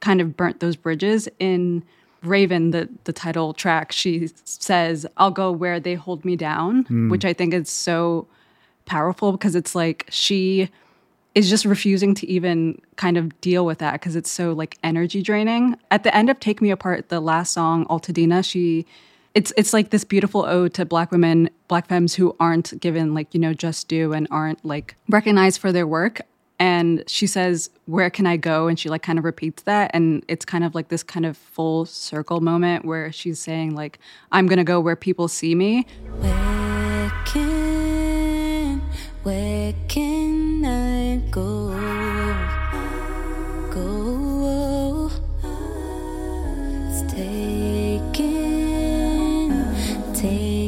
kind 0.00 0.20
of 0.20 0.36
burnt 0.36 0.60
those 0.60 0.76
bridges 0.76 1.28
in 1.38 1.82
Raven, 2.22 2.70
the 2.72 2.88
the 3.04 3.12
title 3.12 3.54
track, 3.54 3.92
she 3.92 4.28
says, 4.44 5.06
"I'll 5.16 5.30
go 5.30 5.52
where 5.52 5.78
they 5.78 5.94
hold 5.94 6.24
me 6.24 6.34
down," 6.34 6.84
mm. 6.84 7.10
which 7.10 7.24
I 7.24 7.32
think 7.32 7.54
is 7.54 7.70
so 7.70 8.26
powerful 8.86 9.32
because 9.32 9.54
it's 9.54 9.74
like 9.74 10.06
she 10.10 10.68
is 11.34 11.48
just 11.48 11.64
refusing 11.64 12.14
to 12.14 12.26
even 12.26 12.80
kind 12.96 13.16
of 13.16 13.38
deal 13.40 13.64
with 13.64 13.78
that 13.78 13.92
because 13.92 14.16
it's 14.16 14.30
so 14.30 14.52
like 14.52 14.78
energy 14.82 15.22
draining. 15.22 15.76
At 15.90 16.02
the 16.02 16.14
end 16.14 16.30
of 16.30 16.40
Take 16.40 16.60
Me 16.60 16.70
Apart, 16.70 17.08
the 17.08 17.20
last 17.20 17.52
song, 17.52 17.86
Altadena, 17.86 18.44
she 18.44 18.86
it's 19.34 19.52
it's 19.56 19.72
like 19.72 19.90
this 19.90 20.04
beautiful 20.04 20.44
ode 20.44 20.74
to 20.74 20.84
black 20.84 21.12
women, 21.12 21.50
black 21.68 21.86
femmes 21.86 22.14
who 22.14 22.34
aren't 22.40 22.80
given 22.80 23.14
like, 23.14 23.32
you 23.34 23.40
know, 23.40 23.54
just 23.54 23.88
due 23.88 24.12
and 24.12 24.26
aren't 24.30 24.64
like 24.64 24.96
recognized 25.08 25.60
for 25.60 25.70
their 25.70 25.86
work. 25.86 26.20
And 26.58 27.04
she 27.06 27.28
says 27.28 27.70
where 27.86 28.10
can 28.10 28.26
i 28.26 28.36
go? 28.36 28.66
And 28.66 28.78
she 28.78 28.88
like 28.88 29.02
kind 29.02 29.18
of 29.18 29.24
repeats 29.24 29.62
that. 29.62 29.92
And 29.94 30.24
it's 30.26 30.44
kind 30.44 30.64
of 30.64 30.74
like 30.74 30.88
this 30.88 31.02
kind 31.02 31.24
of 31.24 31.36
full 31.36 31.84
circle 31.84 32.40
moment 32.40 32.84
where 32.84 33.12
she's 33.12 33.38
saying 33.38 33.74
like 33.74 33.98
i'm 34.32 34.46
gonna 34.46 34.64
go 34.64 34.80
where 34.80 34.96
people 34.96 35.28
see 35.28 35.54
me. 35.54 35.86
Where 36.20 37.12
can 37.24 38.80
where 39.22 39.74
can 39.86 40.37
i 41.18 41.20
go 41.30 41.68
go 43.72 45.10
it's 46.88 47.12
taken 47.12 48.34
taken 50.14 50.58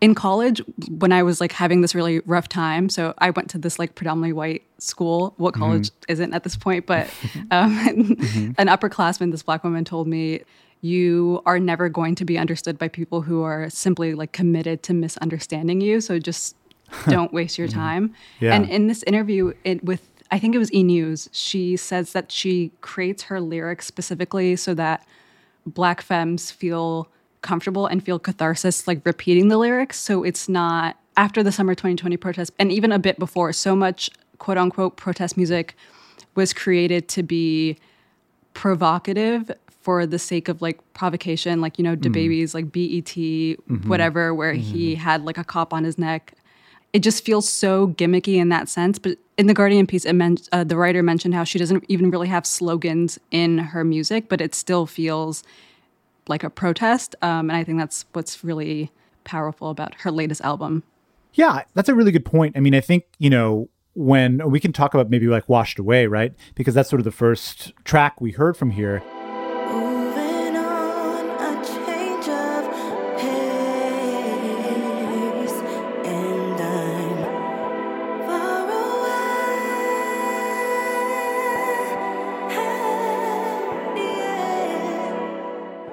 in 0.00 0.16
college 0.16 0.60
when 0.88 1.12
I 1.12 1.22
was 1.22 1.40
like 1.40 1.52
having 1.52 1.80
this 1.80 1.94
really 1.94 2.18
rough 2.26 2.48
time. 2.48 2.88
So 2.88 3.14
I 3.18 3.30
went 3.30 3.50
to 3.50 3.58
this 3.58 3.78
like 3.78 3.94
predominantly 3.94 4.32
white 4.32 4.64
school. 4.78 5.32
What 5.36 5.54
mm-hmm. 5.54 5.62
college 5.62 5.90
mm-hmm. 5.90 6.12
isn't 6.12 6.34
at 6.34 6.42
this 6.42 6.56
point, 6.56 6.86
but 6.86 7.06
um, 7.52 7.78
mm-hmm. 7.86 8.50
an 8.58 8.66
upperclassman, 8.66 9.30
this 9.30 9.44
black 9.44 9.62
woman 9.62 9.84
told 9.84 10.08
me, 10.08 10.42
"You 10.82 11.40
are 11.46 11.58
never 11.58 11.88
going 11.88 12.14
to 12.16 12.24
be 12.24 12.36
understood 12.36 12.78
by 12.78 12.88
people 12.88 13.22
who 13.22 13.42
are 13.42 13.70
simply 13.70 14.14
like 14.14 14.32
committed 14.32 14.82
to 14.84 14.92
misunderstanding 14.92 15.80
you. 15.80 16.02
So 16.02 16.18
just 16.18 16.54
don't 17.08 17.32
waste 17.32 17.56
your 17.56 17.68
mm-hmm. 17.68 17.78
time." 17.78 18.14
Yeah. 18.40 18.54
And 18.54 18.68
in 18.68 18.88
this 18.88 19.02
interview, 19.04 19.54
it, 19.64 19.82
with 19.82 20.06
I 20.30 20.38
think 20.38 20.54
it 20.54 20.58
was 20.58 20.72
E 20.72 20.82
News, 20.82 21.28
she 21.32 21.76
says 21.76 22.12
that 22.12 22.30
she 22.30 22.72
creates 22.80 23.24
her 23.24 23.40
lyrics 23.40 23.86
specifically 23.86 24.56
so 24.56 24.74
that 24.74 25.06
black 25.66 26.02
femmes 26.02 26.50
feel 26.50 27.08
comfortable 27.42 27.86
and 27.86 28.02
feel 28.04 28.18
catharsis 28.18 28.86
like 28.86 29.04
repeating 29.04 29.48
the 29.48 29.58
lyrics. 29.58 29.98
So 29.98 30.22
it's 30.22 30.48
not 30.48 30.96
after 31.16 31.42
the 31.42 31.52
summer 31.52 31.74
2020 31.74 32.16
protest 32.16 32.52
and 32.58 32.72
even 32.72 32.92
a 32.92 32.98
bit 32.98 33.18
before, 33.18 33.52
so 33.52 33.76
much 33.76 34.10
quote 34.38 34.58
unquote 34.58 34.96
protest 34.96 35.36
music 35.36 35.76
was 36.34 36.52
created 36.52 37.08
to 37.08 37.22
be 37.22 37.76
provocative 38.54 39.50
for 39.82 40.06
the 40.06 40.18
sake 40.18 40.48
of 40.48 40.62
like 40.62 40.80
provocation, 40.94 41.60
like, 41.60 41.76
you 41.78 41.84
know, 41.84 41.94
the 41.94 42.08
mm. 42.08 42.12
babies, 42.12 42.54
like 42.54 42.72
BET, 42.72 43.04
mm-hmm. 43.04 43.88
whatever, 43.88 44.32
where 44.32 44.54
mm-hmm. 44.54 44.62
he 44.62 44.94
had 44.94 45.24
like 45.24 45.38
a 45.38 45.44
cop 45.44 45.74
on 45.74 45.84
his 45.84 45.98
neck. 45.98 46.34
It 46.92 47.00
just 47.00 47.24
feels 47.24 47.48
so 47.48 47.88
gimmicky 47.88 48.36
in 48.36 48.48
that 48.50 48.68
sense. 48.68 48.98
But 48.98 49.18
in 49.38 49.46
the 49.46 49.54
Guardian 49.54 49.86
piece, 49.86 50.04
it 50.04 50.12
meant, 50.12 50.48
uh, 50.52 50.62
the 50.62 50.76
writer 50.76 51.02
mentioned 51.02 51.34
how 51.34 51.42
she 51.44 51.58
doesn't 51.58 51.84
even 51.88 52.10
really 52.10 52.28
have 52.28 52.46
slogans 52.46 53.18
in 53.30 53.58
her 53.58 53.82
music, 53.82 54.28
but 54.28 54.40
it 54.40 54.54
still 54.54 54.86
feels 54.86 55.42
like 56.28 56.44
a 56.44 56.50
protest. 56.50 57.16
Um, 57.22 57.50
and 57.50 57.56
I 57.56 57.64
think 57.64 57.78
that's 57.78 58.04
what's 58.12 58.44
really 58.44 58.92
powerful 59.24 59.70
about 59.70 59.94
her 60.02 60.10
latest 60.10 60.42
album. 60.42 60.84
Yeah, 61.34 61.62
that's 61.74 61.88
a 61.88 61.94
really 61.94 62.12
good 62.12 62.26
point. 62.26 62.56
I 62.56 62.60
mean, 62.60 62.74
I 62.74 62.80
think, 62.80 63.04
you 63.18 63.30
know, 63.30 63.68
when 63.94 64.50
we 64.50 64.60
can 64.60 64.72
talk 64.72 64.94
about 64.94 65.10
maybe 65.10 65.26
like 65.26 65.48
Washed 65.48 65.78
Away, 65.78 66.06
right? 66.06 66.34
Because 66.54 66.74
that's 66.74 66.88
sort 66.88 67.00
of 67.00 67.04
the 67.04 67.10
first 67.10 67.72
track 67.84 68.20
we 68.20 68.30
heard 68.32 68.56
from 68.56 68.70
here. 68.70 69.02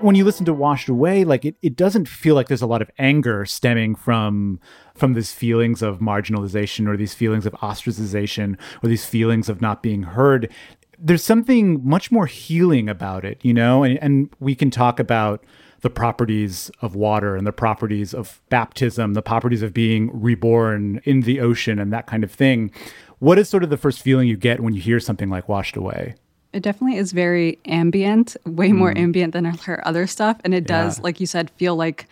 When 0.09 0.15
you 0.15 0.25
listen 0.25 0.43
to 0.43 0.53
Washed 0.55 0.89
Away, 0.89 1.23
like 1.23 1.45
it, 1.45 1.55
it 1.61 1.75
doesn't 1.75 2.07
feel 2.07 2.33
like 2.33 2.47
there's 2.47 2.63
a 2.63 2.65
lot 2.65 2.81
of 2.81 2.89
anger 2.97 3.45
stemming 3.45 3.93
from 3.93 4.59
from 4.95 5.13
these 5.13 5.31
feelings 5.31 5.83
of 5.83 5.99
marginalization 5.99 6.87
or 6.87 6.97
these 6.97 7.13
feelings 7.13 7.45
of 7.45 7.53
ostracization 7.53 8.57
or 8.81 8.89
these 8.89 9.05
feelings 9.05 9.49
of 9.49 9.61
not 9.61 9.83
being 9.83 10.01
heard. 10.01 10.51
There's 10.97 11.23
something 11.23 11.87
much 11.87 12.11
more 12.11 12.25
healing 12.25 12.89
about 12.89 13.23
it, 13.23 13.37
you 13.43 13.53
know, 13.53 13.83
and, 13.83 13.99
and 13.99 14.33
we 14.39 14.55
can 14.55 14.71
talk 14.71 14.99
about 14.99 15.45
the 15.81 15.91
properties 15.91 16.71
of 16.81 16.95
water 16.95 17.35
and 17.35 17.45
the 17.45 17.51
properties 17.51 18.11
of 18.11 18.41
baptism, 18.49 19.13
the 19.13 19.21
properties 19.21 19.61
of 19.61 19.75
being 19.75 20.09
reborn 20.11 21.01
in 21.03 21.21
the 21.21 21.39
ocean 21.39 21.77
and 21.77 21.93
that 21.93 22.07
kind 22.07 22.23
of 22.23 22.31
thing. 22.31 22.71
What 23.19 23.37
is 23.37 23.47
sort 23.47 23.63
of 23.63 23.69
the 23.69 23.77
first 23.77 24.01
feeling 24.01 24.27
you 24.27 24.37
get 24.37 24.59
when 24.59 24.73
you 24.73 24.81
hear 24.81 24.99
something 24.99 25.29
like 25.29 25.47
Washed 25.47 25.77
Away? 25.77 26.15
It 26.51 26.63
definitely 26.63 26.98
is 26.98 27.12
very 27.12 27.60
ambient, 27.65 28.36
way 28.46 28.72
more 28.72 28.91
mm. 28.94 29.00
ambient 29.00 29.34
than 29.34 29.46
her 29.46 29.88
other 29.88 30.08
stuff. 30.08 30.39
And 30.44 30.53
it 30.53 30.65
does, 30.65 30.98
yeah. 30.98 31.03
like 31.03 31.20
you 31.20 31.27
said, 31.27 31.51
feel 31.51 31.75
like 31.75 32.08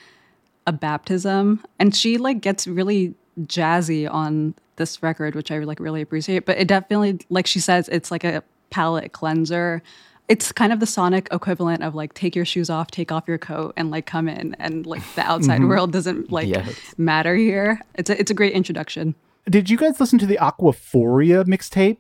a 0.67 0.72
baptism. 0.72 1.63
And 1.79 1.96
she 1.96 2.17
like 2.17 2.41
gets 2.41 2.67
really 2.67 3.15
jazzy 3.41 4.12
on 4.12 4.53
this 4.75 5.01
record, 5.01 5.34
which 5.34 5.51
I 5.51 5.58
like 5.60 5.79
really 5.79 6.01
appreciate. 6.01 6.46
But 6.46 6.58
it 6.58 6.67
definitely, 6.67 7.20
like 7.29 7.48
she 7.48 7.60
says, 7.60 7.89
it's 7.89 8.12
like 8.12 8.24
a 8.24 8.44
palate 8.70 9.12
cleanser. 9.12 9.82
It's 10.27 10.51
kind 10.51 10.74
of 10.74 10.79
the 10.79 10.86
sonic 10.86 11.27
equivalent 11.32 11.84
of 11.84 11.96
like 11.96 12.13
take 12.13 12.36
your 12.36 12.46
shoes 12.46 12.70
off, 12.70 12.91
take 12.91 13.12
off 13.12 13.27
your 13.27 13.38
coat, 13.38 13.74
and 13.77 13.89
like 13.89 14.06
come 14.06 14.27
in, 14.27 14.56
and 14.60 14.86
like 14.86 15.01
the 15.15 15.22
outside 15.22 15.62
mm-hmm. 15.62 15.70
world 15.70 15.94
doesn't 15.94 16.32
like 16.32 16.48
yes. 16.48 16.75
matter 16.98 17.36
here. 17.36 17.82
It's 17.96 18.10
a, 18.10 18.20
it's 18.20 18.29
a 18.29 18.34
great 18.34 18.53
introduction. 18.53 19.15
Did 19.50 19.70
you 19.70 19.77
guys 19.77 20.00
listen 20.00 20.20
to 20.20 20.25
the 20.25 20.38
Aquaphoria 20.41 21.46
mixtape 21.46 21.98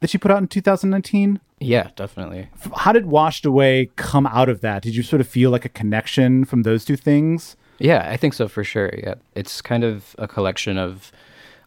that 0.00 0.10
she 0.10 0.18
put 0.18 0.30
out 0.30 0.38
in 0.38 0.48
2019? 0.48 1.40
Yeah, 1.60 1.88
definitely. 1.96 2.48
How 2.76 2.92
did 2.92 3.06
Washed 3.06 3.46
Away 3.46 3.90
come 3.96 4.26
out 4.26 4.48
of 4.48 4.60
that? 4.60 4.82
Did 4.82 4.94
you 4.96 5.02
sort 5.02 5.20
of 5.20 5.28
feel 5.28 5.50
like 5.50 5.64
a 5.64 5.70
connection 5.70 6.44
from 6.44 6.62
those 6.62 6.84
two 6.84 6.96
things? 6.96 7.56
Yeah, 7.78 8.08
I 8.08 8.16
think 8.16 8.34
so 8.34 8.48
for 8.48 8.64
sure. 8.64 8.92
Yeah. 8.96 9.14
It's 9.34 9.62
kind 9.62 9.84
of 9.84 10.14
a 10.18 10.28
collection 10.28 10.78
of 10.78 11.10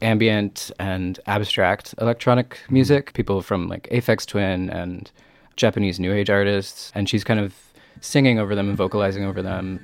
ambient 0.01 0.71
and 0.79 1.19
abstract 1.25 1.95
electronic 1.99 2.49
mm-hmm. 2.51 2.73
music, 2.73 3.13
people 3.13 3.41
from 3.41 3.67
like 3.67 3.87
Aphex 3.91 4.25
Twin 4.25 4.69
and 4.69 5.11
Japanese 5.55 5.99
new 5.99 6.13
age 6.13 6.29
artists, 6.29 6.91
and 6.93 7.09
she's 7.09 7.23
kind 7.23 7.39
of 7.39 7.55
singing 8.01 8.39
over 8.39 8.55
them 8.55 8.69
and 8.69 8.77
vocalizing 8.77 9.25
over 9.25 9.41
them. 9.41 9.79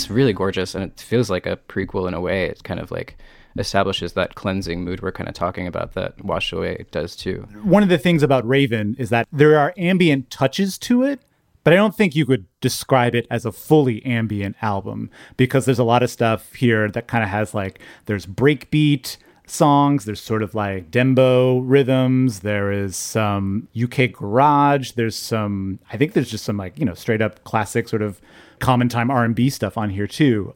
It's 0.00 0.10
really 0.10 0.32
gorgeous 0.32 0.74
and 0.74 0.84
it 0.84 1.00
feels 1.00 1.30
like 1.30 1.46
a 1.46 1.56
prequel 1.56 2.08
in 2.08 2.14
a 2.14 2.20
way. 2.20 2.46
It 2.46 2.64
kind 2.64 2.80
of 2.80 2.90
like 2.90 3.16
establishes 3.58 4.14
that 4.14 4.34
cleansing 4.34 4.84
mood 4.84 5.02
we're 5.02 5.12
kind 5.12 5.28
of 5.28 5.34
talking 5.34 5.66
about 5.66 5.92
that 5.94 6.24
Wash 6.24 6.52
Away 6.52 6.86
does 6.90 7.14
too. 7.16 7.46
One 7.62 7.82
of 7.82 7.88
the 7.88 7.98
things 7.98 8.22
about 8.22 8.48
Raven 8.48 8.96
is 8.98 9.10
that 9.10 9.26
there 9.32 9.58
are 9.58 9.74
ambient 9.76 10.30
touches 10.30 10.78
to 10.78 11.02
it, 11.02 11.20
but 11.64 11.72
I 11.72 11.76
don't 11.76 11.94
think 11.94 12.16
you 12.16 12.24
could 12.24 12.46
describe 12.60 13.14
it 13.14 13.26
as 13.30 13.44
a 13.44 13.52
fully 13.52 14.04
ambient 14.06 14.56
album 14.62 15.10
because 15.36 15.66
there's 15.66 15.78
a 15.78 15.84
lot 15.84 16.02
of 16.02 16.10
stuff 16.10 16.54
here 16.54 16.88
that 16.90 17.06
kind 17.06 17.22
of 17.22 17.30
has 17.30 17.52
like 17.52 17.80
there's 18.06 18.24
breakbeat 18.24 19.18
songs, 19.50 20.04
there's 20.04 20.20
sort 20.20 20.42
of 20.42 20.54
like 20.54 20.90
dembow 20.90 21.62
rhythms, 21.64 22.40
there 22.40 22.72
is 22.72 22.96
some 22.96 23.68
UK 23.80 24.12
garage, 24.12 24.92
there's 24.92 25.16
some 25.16 25.78
I 25.92 25.96
think 25.96 26.12
there's 26.12 26.30
just 26.30 26.44
some 26.44 26.56
like, 26.56 26.78
you 26.78 26.84
know, 26.84 26.94
straight 26.94 27.20
up 27.20 27.44
classic 27.44 27.88
sort 27.88 28.02
of 28.02 28.20
common 28.58 28.88
time 28.88 29.10
R&B 29.10 29.50
stuff 29.50 29.76
on 29.76 29.90
here 29.90 30.06
too. 30.06 30.54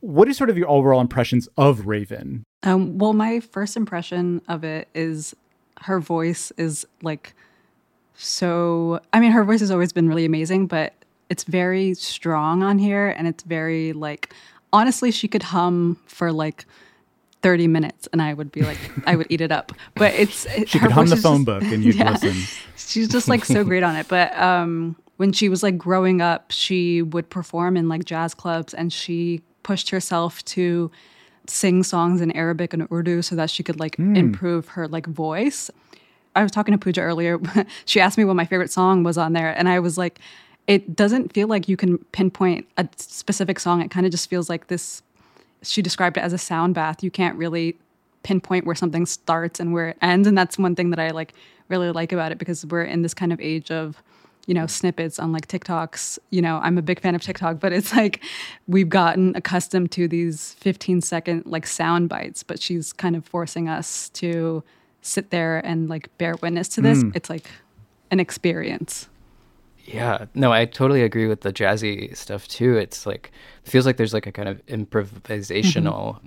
What 0.00 0.28
is 0.28 0.36
sort 0.36 0.50
of 0.50 0.58
your 0.58 0.68
overall 0.68 1.00
impressions 1.00 1.48
of 1.56 1.86
Raven? 1.86 2.44
Um, 2.62 2.98
well, 2.98 3.12
my 3.12 3.40
first 3.40 3.76
impression 3.76 4.42
of 4.48 4.64
it 4.64 4.88
is 4.94 5.34
her 5.82 6.00
voice 6.00 6.50
is 6.56 6.86
like 7.02 7.34
so. 8.14 9.00
I 9.12 9.20
mean, 9.20 9.32
her 9.32 9.44
voice 9.44 9.60
has 9.60 9.70
always 9.70 9.92
been 9.92 10.08
really 10.08 10.24
amazing, 10.24 10.66
but 10.66 10.94
it's 11.30 11.44
very 11.44 11.94
strong 11.94 12.62
on 12.62 12.78
here, 12.78 13.08
and 13.08 13.26
it's 13.26 13.42
very 13.44 13.92
like 13.92 14.34
honestly, 14.72 15.10
she 15.10 15.28
could 15.28 15.42
hum 15.42 15.98
for 16.06 16.32
like 16.32 16.66
30 17.44 17.68
minutes 17.68 18.08
and 18.10 18.22
I 18.22 18.32
would 18.32 18.50
be 18.50 18.62
like, 18.62 18.78
I 19.06 19.16
would 19.16 19.26
eat 19.28 19.42
it 19.42 19.52
up. 19.52 19.70
But 19.96 20.14
it's. 20.14 20.46
She 20.66 20.78
could 20.78 20.92
hum 20.92 21.08
the 21.08 21.16
phone 21.16 21.44
just, 21.44 21.46
book 21.46 21.62
and 21.62 21.84
you'd 21.84 21.96
yeah, 21.96 22.12
listen. 22.12 22.32
She's 22.76 23.06
just 23.06 23.28
like 23.28 23.44
so 23.44 23.62
great 23.64 23.82
on 23.82 23.94
it. 23.96 24.08
But 24.08 24.34
um, 24.38 24.96
when 25.18 25.32
she 25.32 25.50
was 25.50 25.62
like 25.62 25.76
growing 25.76 26.22
up, 26.22 26.50
she 26.50 27.02
would 27.02 27.28
perform 27.28 27.76
in 27.76 27.86
like 27.86 28.06
jazz 28.06 28.32
clubs 28.32 28.72
and 28.72 28.90
she 28.90 29.42
pushed 29.62 29.90
herself 29.90 30.42
to 30.46 30.90
sing 31.46 31.82
songs 31.82 32.22
in 32.22 32.30
Arabic 32.32 32.72
and 32.72 32.90
Urdu 32.90 33.20
so 33.20 33.36
that 33.36 33.50
she 33.50 33.62
could 33.62 33.78
like 33.78 33.98
mm. 33.98 34.16
improve 34.16 34.68
her 34.68 34.88
like 34.88 35.06
voice. 35.06 35.70
I 36.34 36.42
was 36.42 36.50
talking 36.50 36.72
to 36.72 36.78
Pooja 36.78 37.02
earlier. 37.02 37.38
she 37.84 38.00
asked 38.00 38.16
me 38.16 38.24
what 38.24 38.36
my 38.36 38.46
favorite 38.46 38.72
song 38.72 39.04
was 39.04 39.18
on 39.18 39.34
there, 39.34 39.56
and 39.56 39.68
I 39.68 39.80
was 39.80 39.98
like, 39.98 40.18
it 40.66 40.96
doesn't 40.96 41.34
feel 41.34 41.46
like 41.46 41.68
you 41.68 41.76
can 41.76 41.98
pinpoint 42.12 42.66
a 42.78 42.88
specific 42.96 43.60
song. 43.60 43.82
It 43.82 43.90
kind 43.90 44.06
of 44.06 44.12
just 44.12 44.30
feels 44.30 44.48
like 44.48 44.68
this. 44.68 45.02
She 45.64 45.82
described 45.82 46.16
it 46.16 46.20
as 46.20 46.32
a 46.32 46.38
sound 46.38 46.74
bath. 46.74 47.02
You 47.02 47.10
can't 47.10 47.36
really 47.36 47.76
pinpoint 48.22 48.64
where 48.66 48.74
something 48.74 49.06
starts 49.06 49.60
and 49.60 49.72
where 49.72 49.90
it 49.90 49.98
ends, 50.02 50.26
and 50.28 50.36
that's 50.36 50.58
one 50.58 50.74
thing 50.74 50.90
that 50.90 50.98
I 50.98 51.10
like 51.10 51.34
really 51.68 51.90
like 51.90 52.12
about 52.12 52.32
it 52.32 52.38
because 52.38 52.64
we're 52.66 52.84
in 52.84 53.02
this 53.02 53.14
kind 53.14 53.32
of 53.32 53.40
age 53.40 53.70
of 53.70 54.02
you 54.46 54.54
know 54.54 54.66
snippets 54.66 55.18
on 55.18 55.32
like 55.32 55.48
TikToks. 55.48 56.18
You 56.30 56.42
know, 56.42 56.60
I'm 56.62 56.78
a 56.78 56.82
big 56.82 57.00
fan 57.00 57.14
of 57.14 57.22
TikTok, 57.22 57.60
but 57.60 57.72
it's 57.72 57.92
like 57.96 58.22
we've 58.66 58.88
gotten 58.88 59.34
accustomed 59.36 59.90
to 59.92 60.08
these 60.08 60.54
15 60.54 61.00
second 61.00 61.46
like 61.46 61.66
sound 61.66 62.08
bites, 62.08 62.42
but 62.42 62.60
she's 62.60 62.92
kind 62.92 63.16
of 63.16 63.24
forcing 63.24 63.68
us 63.68 64.08
to 64.10 64.62
sit 65.02 65.30
there 65.30 65.58
and 65.58 65.88
like 65.88 66.16
bear 66.18 66.34
witness 66.36 66.68
to 66.68 66.80
this. 66.80 67.02
Mm. 67.02 67.14
It's 67.14 67.28
like 67.28 67.50
an 68.10 68.20
experience. 68.20 69.08
Yeah, 69.84 70.26
no, 70.34 70.52
I 70.52 70.64
totally 70.64 71.02
agree 71.02 71.26
with 71.26 71.42
the 71.42 71.52
jazzy 71.52 72.16
stuff 72.16 72.48
too. 72.48 72.76
It's 72.76 73.06
like 73.06 73.32
it 73.64 73.70
feels 73.70 73.86
like 73.86 73.96
there's 73.96 74.14
like 74.14 74.26
a 74.26 74.32
kind 74.32 74.48
of 74.48 74.64
improvisational 74.66 76.16
mm-hmm. 76.16 76.26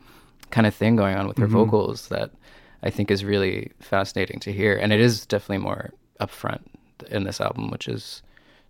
kind 0.51 0.67
of 0.67 0.75
thing 0.75 0.95
going 0.95 1.15
on 1.15 1.27
with 1.27 1.37
her 1.39 1.45
mm-hmm. 1.45 1.55
vocals 1.55 2.07
that 2.09 2.31
I 2.83 2.91
think 2.91 3.09
is 3.09 3.25
really 3.25 3.71
fascinating 3.79 4.39
to 4.41 4.53
hear, 4.53 4.75
and 4.75 4.93
it 4.93 4.99
is 4.99 5.25
definitely 5.25 5.63
more 5.63 5.91
upfront 6.21 6.61
in 7.09 7.23
this 7.23 7.41
album, 7.41 7.71
which 7.71 7.87
is 7.87 8.21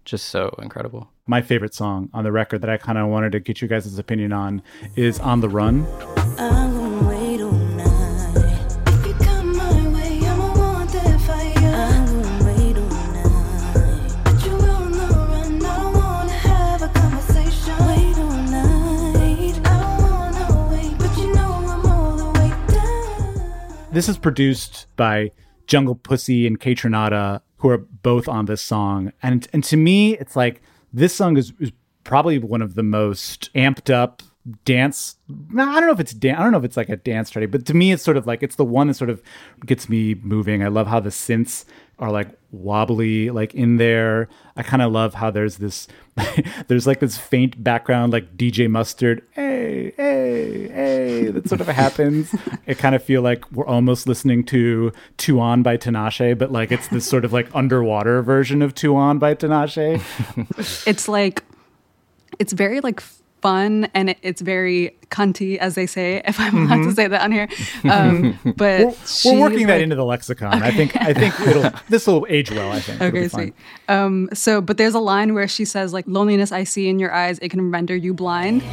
just 0.06 0.30
so 0.30 0.56
incredible. 0.62 1.10
My 1.26 1.42
favorite 1.42 1.74
song 1.74 2.10
on 2.14 2.24
the 2.24 2.32
record 2.32 2.62
that 2.62 2.70
I 2.70 2.78
kind 2.78 2.98
of 2.98 3.10
wanted 3.10 3.34
to 3.34 3.42
get 3.42 3.62
you 3.62 3.68
guys' 3.68 4.00
opinion 4.00 4.32
on 4.32 4.62
is 4.96 5.20
"On 5.20 5.42
the 5.42 5.50
Run." 5.50 5.86
This 23.98 24.10
is 24.10 24.20
produced 24.20 24.86
by 24.96 25.32
Jungle 25.66 25.96
Pussy 25.96 26.46
and 26.46 26.60
Kaytranada, 26.60 27.42
who 27.58 27.70
are 27.70 27.80
both 27.80 28.28
on 28.28 28.46
this 28.46 28.62
song. 28.62 29.12
And 29.24 29.48
and 29.54 29.64
to 29.64 29.76
me, 29.76 30.16
it's 30.20 30.36
like 30.36 30.62
this 30.94 31.16
song 31.16 31.36
is, 31.36 31.52
is 31.60 31.72
probably 32.04 32.38
one 32.38 32.62
of 32.62 32.76
the 32.76 32.84
most 32.84 33.52
amped 33.56 33.92
up 33.92 34.22
dance 34.66 35.16
I 35.28 35.34
don't 35.80 35.88
know 35.88 35.94
if 35.94 36.00
it's 36.00 36.14
dan- 36.14 36.36
I 36.36 36.44
don't 36.44 36.52
know 36.52 36.60
if 36.60 36.64
it's 36.64 36.78
like 36.78 36.90
a 36.90 36.96
dance 36.96 37.30
study, 37.30 37.48
but 37.48 37.66
to 37.66 37.74
me 37.74 37.92
it's 37.92 38.04
sort 38.04 38.18
of 38.18 38.28
like 38.28 38.44
it's 38.44 38.56
the 38.56 38.64
one 38.64 38.86
that 38.86 38.94
sort 38.94 39.10
of 39.10 39.20
gets 39.66 39.90
me 39.90 40.14
moving. 40.22 40.64
I 40.64 40.68
love 40.68 40.86
how 40.86 41.00
the 41.00 41.10
synths 41.10 41.66
are 42.00 42.12
like 42.12 42.30
wobbly 42.52 43.30
like 43.30 43.54
in 43.54 43.78
there. 43.78 44.30
I 44.56 44.64
kind 44.64 44.82
of 44.82 44.92
love 44.92 45.16
how 45.16 45.32
there's 45.32 45.58
this 45.58 45.88
there's 46.68 46.88
like 46.88 47.00
this 47.00 47.18
faint 47.18 47.64
background 47.64 48.14
like 48.14 48.38
DJ 48.38 48.70
Mustard, 48.70 49.24
hey, 49.32 49.94
hey, 49.98 50.68
hey, 50.68 51.28
that 51.30 51.48
sort 51.48 51.62
of 51.62 51.68
happens. 51.68 52.34
it 52.66 52.78
kind 52.78 52.96
of 52.96 53.04
feel 53.04 53.22
like 53.22 53.50
we're 53.52 53.66
almost 53.68 54.08
listening 54.08 54.44
to 54.46 54.92
2 55.18 55.40
On 55.40 55.64
by 55.64 55.78
Tinashe, 55.78 56.38
but 56.38 56.52
like 56.52 56.72
it's 56.72 56.88
this 56.88 57.08
sort 57.08 57.26
of 57.26 57.34
like 57.34 57.54
underwater 57.56 58.22
version 58.22 58.62
of 58.62 58.74
2 58.76 58.96
On 58.96 59.20
by 59.20 59.36
Tinashe. 59.36 60.02
it's 60.88 61.08
like 61.08 61.44
it's 62.40 62.54
very 62.54 62.80
like 62.80 63.02
fun 63.48 63.90
and 63.94 64.10
it, 64.10 64.18
it's 64.22 64.42
very 64.42 64.94
cunty, 65.10 65.58
as 65.58 65.76
they 65.76 65.88
say, 65.88 66.22
if 66.26 66.40
I'm 66.40 66.56
allowed 66.58 66.80
mm-hmm. 66.80 66.90
to 66.90 66.96
say 66.96 67.08
that 67.08 67.22
on 67.22 67.32
here. 67.32 67.48
Um, 67.90 68.38
but 68.58 68.82
we're, 69.24 69.34
we're 69.34 69.40
working 69.40 69.60
like, 69.60 69.68
that 69.68 69.82
into 69.82 69.96
the 69.96 70.04
lexicon. 70.04 70.56
Okay. 70.56 70.68
I 70.68 70.72
think 70.72 70.96
I 70.98 71.14
think 71.14 71.40
it'll 71.40 71.72
this 71.90 72.08
will 72.08 72.26
age 72.30 72.52
well. 72.52 72.72
I 72.72 72.82
think. 72.82 73.02
Okay, 73.02 73.28
sweet. 73.28 73.54
Um, 73.88 74.30
so, 74.34 74.60
but 74.60 74.78
there's 74.78 74.96
a 74.96 75.00
line 75.00 75.34
where 75.34 75.48
she 75.48 75.64
says, 75.64 75.94
like, 75.94 76.06
"Loneliness 76.08 76.52
I 76.52 76.66
see 76.66 76.90
in 76.90 77.00
your 77.00 77.14
eyes, 77.14 77.40
it 77.40 77.50
can 77.50 77.72
render 77.72 77.96
you 77.96 78.14
blind." 78.14 78.64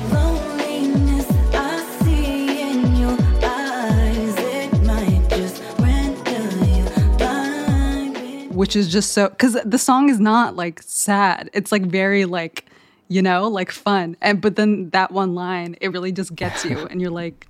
Which 8.51 8.77
is 8.77 8.91
just 8.91 9.13
so 9.13 9.29
because 9.29 9.57
the 9.65 9.79
song 9.79 10.09
is 10.09 10.21
not 10.21 10.57
like 10.57 10.81
sad. 10.83 11.51
It's 11.53 11.71
like 11.73 11.83
very 11.83 12.25
like 12.25 12.65
you 13.09 13.23
know, 13.23 13.49
like 13.49 13.71
fun. 13.71 14.17
And 14.21 14.41
but 14.41 14.57
then 14.57 14.91
that 14.91 15.11
one 15.11 15.35
line, 15.35 15.77
it 15.81 15.89
really 15.89 16.13
just 16.13 16.35
gets 16.35 16.65
you 16.65 16.87
and 16.91 17.01
you're 17.01 17.11
like, 17.11 17.47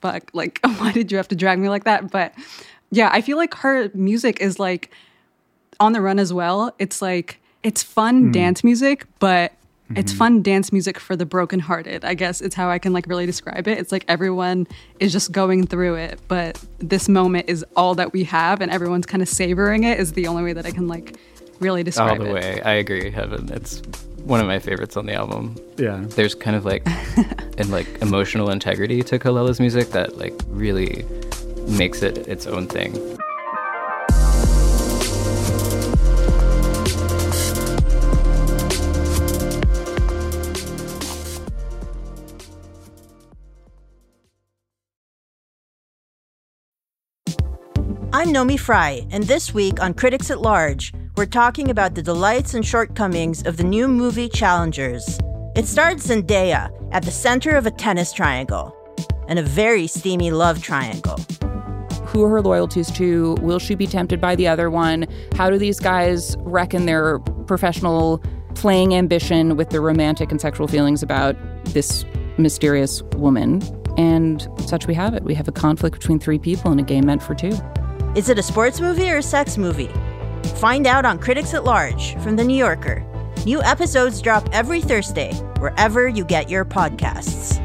fuck, 0.00 0.30
like 0.32 0.60
why 0.78 0.92
did 0.92 1.10
you 1.10 1.16
have 1.16 1.28
to 1.28 1.36
drag 1.36 1.58
me 1.58 1.68
like 1.68 1.84
that? 1.84 2.10
But 2.10 2.34
yeah, 2.90 3.10
I 3.12 3.20
feel 3.20 3.36
like 3.36 3.54
her 3.54 3.90
music 3.94 4.40
is 4.40 4.58
like 4.58 4.90
on 5.80 5.92
the 5.92 6.00
run 6.00 6.18
as 6.18 6.32
well. 6.32 6.74
It's 6.78 7.02
like 7.02 7.40
it's 7.62 7.82
fun 7.82 8.28
mm. 8.28 8.32
dance 8.32 8.62
music, 8.62 9.06
but 9.18 9.52
mm-hmm. 9.52 9.96
it's 9.96 10.12
fun 10.12 10.42
dance 10.42 10.72
music 10.72 11.00
for 11.00 11.16
the 11.16 11.26
brokenhearted. 11.26 12.04
I 12.04 12.14
guess 12.14 12.40
it's 12.40 12.54
how 12.54 12.70
I 12.70 12.78
can 12.78 12.92
like 12.92 13.06
really 13.06 13.26
describe 13.26 13.66
it. 13.66 13.78
It's 13.78 13.90
like 13.90 14.04
everyone 14.06 14.66
is 15.00 15.12
just 15.12 15.32
going 15.32 15.66
through 15.66 15.96
it, 15.96 16.20
but 16.28 16.62
this 16.78 17.08
moment 17.08 17.48
is 17.48 17.64
all 17.74 17.94
that 17.94 18.12
we 18.12 18.24
have 18.24 18.60
and 18.60 18.70
everyone's 18.70 19.06
kind 19.06 19.22
of 19.22 19.28
savoring 19.28 19.84
it 19.84 19.98
is 19.98 20.12
the 20.12 20.26
only 20.26 20.42
way 20.42 20.52
that 20.52 20.66
I 20.66 20.70
can 20.70 20.86
like 20.88 21.18
really 21.60 21.82
describe 21.82 22.20
it. 22.20 22.26
All 22.26 22.32
the 22.34 22.38
it. 22.38 22.56
way. 22.56 22.62
I 22.62 22.72
agree, 22.74 23.10
Heven. 23.10 23.50
It's 23.52 23.82
one 24.24 24.40
of 24.40 24.46
my 24.46 24.58
favorites 24.58 24.96
on 24.96 25.06
the 25.06 25.14
album. 25.14 25.56
Yeah. 25.76 26.02
There's 26.06 26.34
kind 26.34 26.56
of 26.56 26.64
like 26.64 26.86
and 27.58 27.70
like 27.70 27.86
emotional 28.00 28.50
integrity 28.50 29.02
to 29.02 29.18
Kelela's 29.18 29.60
music 29.60 29.88
that 29.90 30.18
like 30.18 30.34
really 30.48 31.04
makes 31.68 32.02
it 32.02 32.18
its 32.28 32.46
own 32.46 32.66
thing. 32.66 32.94
I'm 48.12 48.30
Naomi 48.32 48.56
Fry, 48.56 49.04
and 49.10 49.24
this 49.24 49.52
week 49.52 49.82
on 49.82 49.92
Critics 49.92 50.30
at 50.30 50.40
Large, 50.40 50.94
we're 51.16 51.26
talking 51.26 51.70
about 51.70 51.94
the 51.94 52.02
delights 52.02 52.54
and 52.54 52.66
shortcomings 52.66 53.46
of 53.46 53.56
the 53.56 53.62
new 53.62 53.86
movie 53.86 54.28
Challengers. 54.28 55.18
It 55.54 55.66
stars 55.66 56.06
Zendaya 56.06 56.72
at 56.92 57.04
the 57.04 57.12
center 57.12 57.50
of 57.54 57.66
a 57.66 57.70
tennis 57.70 58.12
triangle 58.12 58.76
and 59.28 59.38
a 59.38 59.42
very 59.42 59.86
steamy 59.86 60.32
love 60.32 60.60
triangle. 60.60 61.16
Who 62.06 62.24
are 62.24 62.28
her 62.30 62.42
loyalties 62.42 62.90
to? 62.92 63.34
Will 63.34 63.60
she 63.60 63.76
be 63.76 63.86
tempted 63.86 64.20
by 64.20 64.34
the 64.34 64.48
other 64.48 64.70
one? 64.70 65.06
How 65.36 65.50
do 65.50 65.58
these 65.58 65.78
guys 65.78 66.36
reckon 66.40 66.86
their 66.86 67.20
professional 67.46 68.20
playing 68.56 68.94
ambition 68.94 69.56
with 69.56 69.70
their 69.70 69.80
romantic 69.80 70.32
and 70.32 70.40
sexual 70.40 70.66
feelings 70.66 71.02
about 71.02 71.36
this 71.66 72.04
mysterious 72.38 73.02
woman? 73.14 73.62
And 73.96 74.48
such 74.66 74.88
we 74.88 74.94
have 74.94 75.14
it. 75.14 75.22
We 75.22 75.34
have 75.34 75.46
a 75.46 75.52
conflict 75.52 76.00
between 76.00 76.18
three 76.18 76.40
people 76.40 76.72
in 76.72 76.80
a 76.80 76.84
game 76.84 77.06
meant 77.06 77.22
for 77.22 77.36
two. 77.36 77.56
Is 78.16 78.28
it 78.28 78.38
a 78.38 78.42
sports 78.42 78.80
movie 78.80 79.08
or 79.10 79.18
a 79.18 79.22
sex 79.22 79.56
movie? 79.56 79.90
Find 80.56 80.86
out 80.86 81.04
on 81.04 81.18
Critics 81.18 81.54
at 81.54 81.64
Large 81.64 82.16
from 82.22 82.36
The 82.36 82.44
New 82.44 82.56
Yorker. 82.56 83.04
New 83.46 83.62
episodes 83.62 84.22
drop 84.22 84.48
every 84.52 84.80
Thursday, 84.80 85.32
wherever 85.58 86.08
you 86.08 86.24
get 86.24 86.48
your 86.48 86.64
podcasts. 86.64 87.60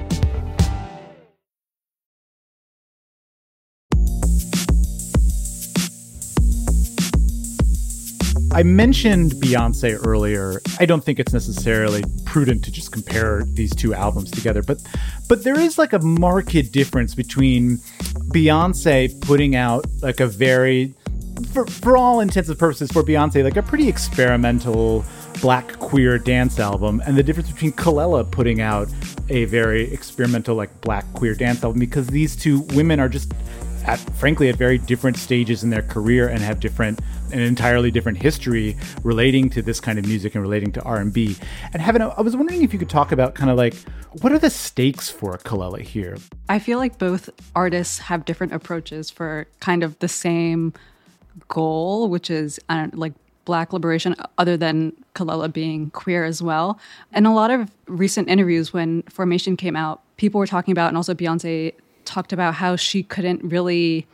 I 8.52 8.63
mentioned 8.63 9.34
Beyonce 9.34 10.06
earlier. 10.06 10.60
I 10.80 10.86
don't 10.86 11.04
think 11.04 11.20
it's 11.20 11.32
necessarily 11.32 12.04
prudent 12.26 12.63
to 12.65 12.72
just 12.72 12.92
compare 12.92 13.44
these 13.46 13.74
two 13.76 13.94
albums 13.94 14.32
together, 14.32 14.63
but 14.63 14.80
but 15.30 15.44
there 15.44 15.58
is 15.58 15.78
like 15.78 15.94
a 15.94 16.00
marked 16.00 16.72
difference 16.72 17.13
between 17.13 17.78
Beyonce 18.34 19.22
putting 19.22 19.56
out 19.56 19.86
like 20.02 20.20
a 20.20 20.28
very 20.28 20.94
for, 21.47 21.65
for 21.65 21.97
all 21.97 22.19
intents 22.19 22.49
and 22.49 22.58
purposes 22.58 22.91
for 22.91 23.04
Beyonce, 23.04 23.43
like 23.43 23.58
a 23.58 23.63
pretty 23.63 23.88
experimental 23.88 25.06
black 25.41 25.80
queer 25.80 26.17
dance 26.17 26.60
album, 26.60 27.02
and 27.06 27.17
the 27.17 27.23
difference 27.23 27.52
between 27.52 27.71
Kelela 27.73 28.30
putting 28.30 28.62
out 28.62 28.89
a 29.30 29.45
very 29.45 29.91
experimental 29.93 30.56
like 30.56 30.82
black 30.82 31.06
queer 31.13 31.36
dance 31.36 31.63
album 31.63 31.80
because 31.80 32.08
these 32.08 32.36
two 32.36 32.62
women 32.73 32.99
are 32.99 33.10
just 33.10 33.34
at 33.86 33.99
frankly 34.17 34.49
at 34.49 34.56
very 34.56 34.78
different 34.78 35.17
stages 35.17 35.63
in 35.63 35.69
their 35.69 35.82
career 35.82 36.28
and 36.28 36.41
have 36.41 36.60
different 36.60 36.99
an 37.32 37.39
entirely 37.39 37.91
different 37.91 38.17
history 38.17 38.75
relating 39.04 39.49
to 39.49 39.62
this 39.62 39.80
kind 39.80 39.99
of 39.99 40.06
music 40.06 40.34
and 40.34 40.41
relating 40.41 40.71
to 40.71 40.82
R&B. 40.82 41.38
And 41.73 41.82
Heven, 41.82 42.02
I 42.02 42.21
was 42.21 42.36
wondering 42.36 42.63
if 42.63 42.73
you 42.73 42.80
could 42.80 42.89
talk 42.89 43.12
about 43.12 43.36
kind 43.36 43.52
of 43.52 43.58
like 43.58 43.75
what 44.21 44.32
are 44.32 44.39
the 44.39 44.49
stakes 44.49 45.10
for 45.10 45.38
Kelela 45.38 45.82
here? 45.82 46.17
I 46.49 46.58
feel 46.58 46.80
like 46.80 46.97
both 46.97 47.30
artists 47.56 47.99
have 47.99 48.25
different 48.25 48.54
approaches 48.54 49.12
for 49.12 49.47
kind 49.60 49.84
of 49.84 49.97
the 49.99 50.08
same 50.08 50.73
goal, 51.47 52.10
which 52.10 52.30
is 52.30 52.60
I 52.69 52.75
don't 52.75 52.97
like 52.97 53.13
black 53.45 53.73
liberation, 53.73 54.15
other 54.38 54.56
than 54.58 54.93
Kelela 55.15 55.52
being 55.52 55.89
queer 55.89 56.23
as 56.23 56.41
well. 56.41 56.80
And 57.12 57.25
a 57.25 57.32
lot 57.32 57.49
of 57.49 57.71
recent 57.88 58.30
interviews 58.30 58.73
when 58.73 59.02
Formation 59.04 59.58
came 59.58 59.75
out, 59.75 60.02
people 60.17 60.38
were 60.38 60.45
talking 60.45 60.71
about, 60.71 60.89
and 60.89 60.97
also 60.97 61.15
Beyonce 61.15 61.73
talked 62.06 62.32
about 62.32 62.54
how 62.56 62.75
she 62.75 63.02
couldn't 63.02 63.43
really 63.43 64.06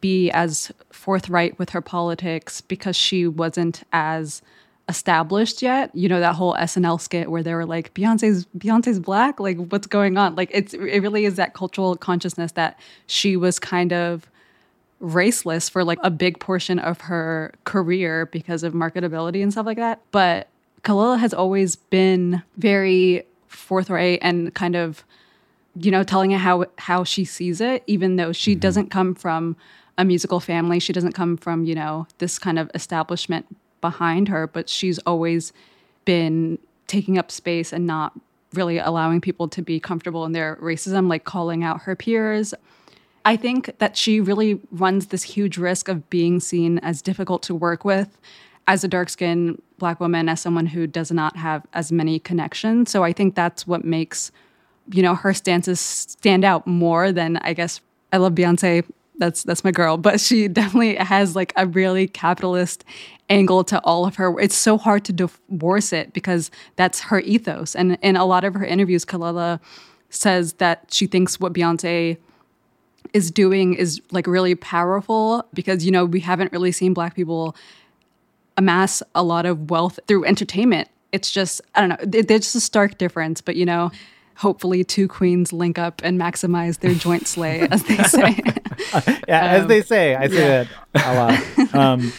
be 0.00 0.30
as 0.30 0.72
forthright 0.90 1.58
with 1.58 1.70
her 1.70 1.80
politics 1.80 2.60
because 2.60 2.96
she 2.96 3.26
wasn't 3.26 3.82
as 3.92 4.42
established 4.88 5.62
yet. 5.62 5.94
You 5.94 6.08
know 6.08 6.20
that 6.20 6.34
whole 6.34 6.54
SNL 6.54 7.00
skit 7.00 7.30
where 7.30 7.42
they 7.42 7.54
were 7.54 7.66
like 7.66 7.94
Beyonce's 7.94 8.46
Beyonce's 8.56 9.00
black, 9.00 9.40
like 9.40 9.56
what's 9.56 9.86
going 9.86 10.18
on? 10.18 10.34
Like 10.34 10.50
it's 10.52 10.74
it 10.74 11.00
really 11.00 11.24
is 11.24 11.36
that 11.36 11.54
cultural 11.54 11.96
consciousness 11.96 12.52
that 12.52 12.78
she 13.06 13.36
was 13.36 13.58
kind 13.58 13.92
of 13.92 14.28
raceless 15.02 15.68
for 15.68 15.84
like 15.84 15.98
a 16.02 16.10
big 16.10 16.38
portion 16.38 16.78
of 16.78 17.02
her 17.02 17.52
career 17.64 18.26
because 18.26 18.62
of 18.62 18.72
marketability 18.72 19.42
and 19.42 19.52
stuff 19.52 19.66
like 19.66 19.76
that. 19.76 20.00
But 20.12 20.48
Kelela 20.84 21.18
has 21.18 21.34
always 21.34 21.76
been 21.76 22.42
very 22.56 23.24
forthright 23.48 24.18
and 24.22 24.54
kind 24.54 24.76
of 24.76 25.04
you 25.76 25.90
know 25.90 26.02
telling 26.02 26.30
it 26.30 26.38
how 26.38 26.64
how 26.78 27.04
she 27.04 27.24
sees 27.24 27.60
it 27.60 27.82
even 27.86 28.16
though 28.16 28.32
she 28.32 28.52
mm-hmm. 28.52 28.60
doesn't 28.60 28.90
come 28.90 29.14
from 29.14 29.56
a 29.98 30.04
musical 30.04 30.40
family 30.40 30.78
she 30.78 30.92
doesn't 30.92 31.12
come 31.12 31.36
from 31.36 31.64
you 31.64 31.74
know 31.74 32.06
this 32.18 32.38
kind 32.38 32.58
of 32.58 32.70
establishment 32.74 33.46
behind 33.80 34.28
her 34.28 34.46
but 34.46 34.68
she's 34.68 34.98
always 35.00 35.52
been 36.04 36.58
taking 36.86 37.18
up 37.18 37.30
space 37.30 37.72
and 37.72 37.86
not 37.86 38.12
really 38.54 38.78
allowing 38.78 39.20
people 39.20 39.48
to 39.48 39.62
be 39.62 39.80
comfortable 39.80 40.24
in 40.24 40.32
their 40.32 40.56
racism 40.56 41.08
like 41.08 41.24
calling 41.24 41.64
out 41.64 41.82
her 41.82 41.96
peers 41.96 42.52
I 43.24 43.36
think 43.36 43.78
that 43.78 43.96
she 43.96 44.20
really 44.20 44.60
runs 44.70 45.08
this 45.08 45.22
huge 45.22 45.58
risk 45.58 45.88
of 45.88 46.08
being 46.10 46.40
seen 46.40 46.78
as 46.80 47.02
difficult 47.02 47.42
to 47.44 47.54
work 47.54 47.84
with 47.84 48.18
as 48.66 48.84
a 48.84 48.88
dark 48.88 49.08
skinned 49.08 49.60
black 49.78 50.00
woman, 50.00 50.28
as 50.28 50.40
someone 50.40 50.66
who 50.66 50.86
does 50.86 51.10
not 51.10 51.36
have 51.36 51.66
as 51.72 51.90
many 51.90 52.18
connections. 52.18 52.90
So 52.90 53.02
I 53.02 53.12
think 53.12 53.34
that's 53.34 53.66
what 53.66 53.84
makes, 53.84 54.30
you 54.92 55.02
know, 55.02 55.14
her 55.14 55.34
stances 55.34 55.80
stand 55.80 56.44
out 56.44 56.66
more 56.66 57.12
than 57.12 57.38
I 57.38 57.52
guess 57.54 57.80
I 58.12 58.18
love 58.18 58.34
Beyonce. 58.34 58.84
That's 59.18 59.42
that's 59.42 59.64
my 59.64 59.72
girl, 59.72 59.98
but 59.98 60.20
she 60.20 60.48
definitely 60.60 60.96
has 60.96 61.36
like 61.36 61.52
a 61.56 61.66
really 61.66 62.08
capitalist 62.08 62.84
angle 63.28 63.64
to 63.64 63.80
all 63.80 64.04
of 64.04 64.16
her. 64.16 64.38
It's 64.38 64.54
so 64.54 64.78
hard 64.78 65.04
to 65.06 65.12
divorce 65.12 65.92
it 65.92 66.12
because 66.12 66.50
that's 66.76 67.00
her 67.00 67.20
ethos. 67.20 67.74
And 67.74 67.98
in 68.02 68.16
a 68.16 68.24
lot 68.24 68.44
of 68.44 68.54
her 68.54 68.64
interviews, 68.64 69.04
Kelela 69.04 69.60
says 70.10 70.54
that 70.54 70.86
she 70.90 71.06
thinks 71.06 71.40
what 71.40 71.52
Beyonce 71.52 72.18
is 73.12 73.30
doing 73.30 73.74
is 73.74 74.00
like 74.10 74.26
really 74.26 74.54
powerful 74.54 75.46
because 75.52 75.84
you 75.84 75.90
know 75.90 76.04
we 76.04 76.20
haven't 76.20 76.52
really 76.52 76.72
seen 76.72 76.94
black 76.94 77.14
people 77.14 77.56
amass 78.56 79.02
a 79.14 79.22
lot 79.22 79.46
of 79.46 79.70
wealth 79.70 79.98
through 80.06 80.24
entertainment. 80.24 80.88
It's 81.12 81.30
just 81.30 81.60
i 81.74 81.80
don't 81.80 81.90
know 81.90 82.22
there's 82.22 82.42
just 82.42 82.54
a 82.54 82.60
stark 82.60 82.96
difference 82.96 83.42
but 83.42 83.54
you 83.56 83.66
know 83.66 83.90
hopefully 84.36 84.82
two 84.82 85.06
queens 85.06 85.52
link 85.52 85.78
up 85.78 86.00
and 86.02 86.18
maximize 86.18 86.78
their 86.78 86.94
joint 86.94 87.26
slay 87.26 87.60
as 87.70 87.82
they 87.84 87.96
say. 88.04 88.40
Yeah 89.28 89.56
um, 89.56 89.60
as 89.60 89.66
they 89.66 89.82
say 89.82 90.14
i 90.14 90.26
say 90.26 90.64
yeah. 90.64 90.64
that 90.94 91.06
a 91.06 91.14
lot. 91.14 91.74
Um, 91.74 92.12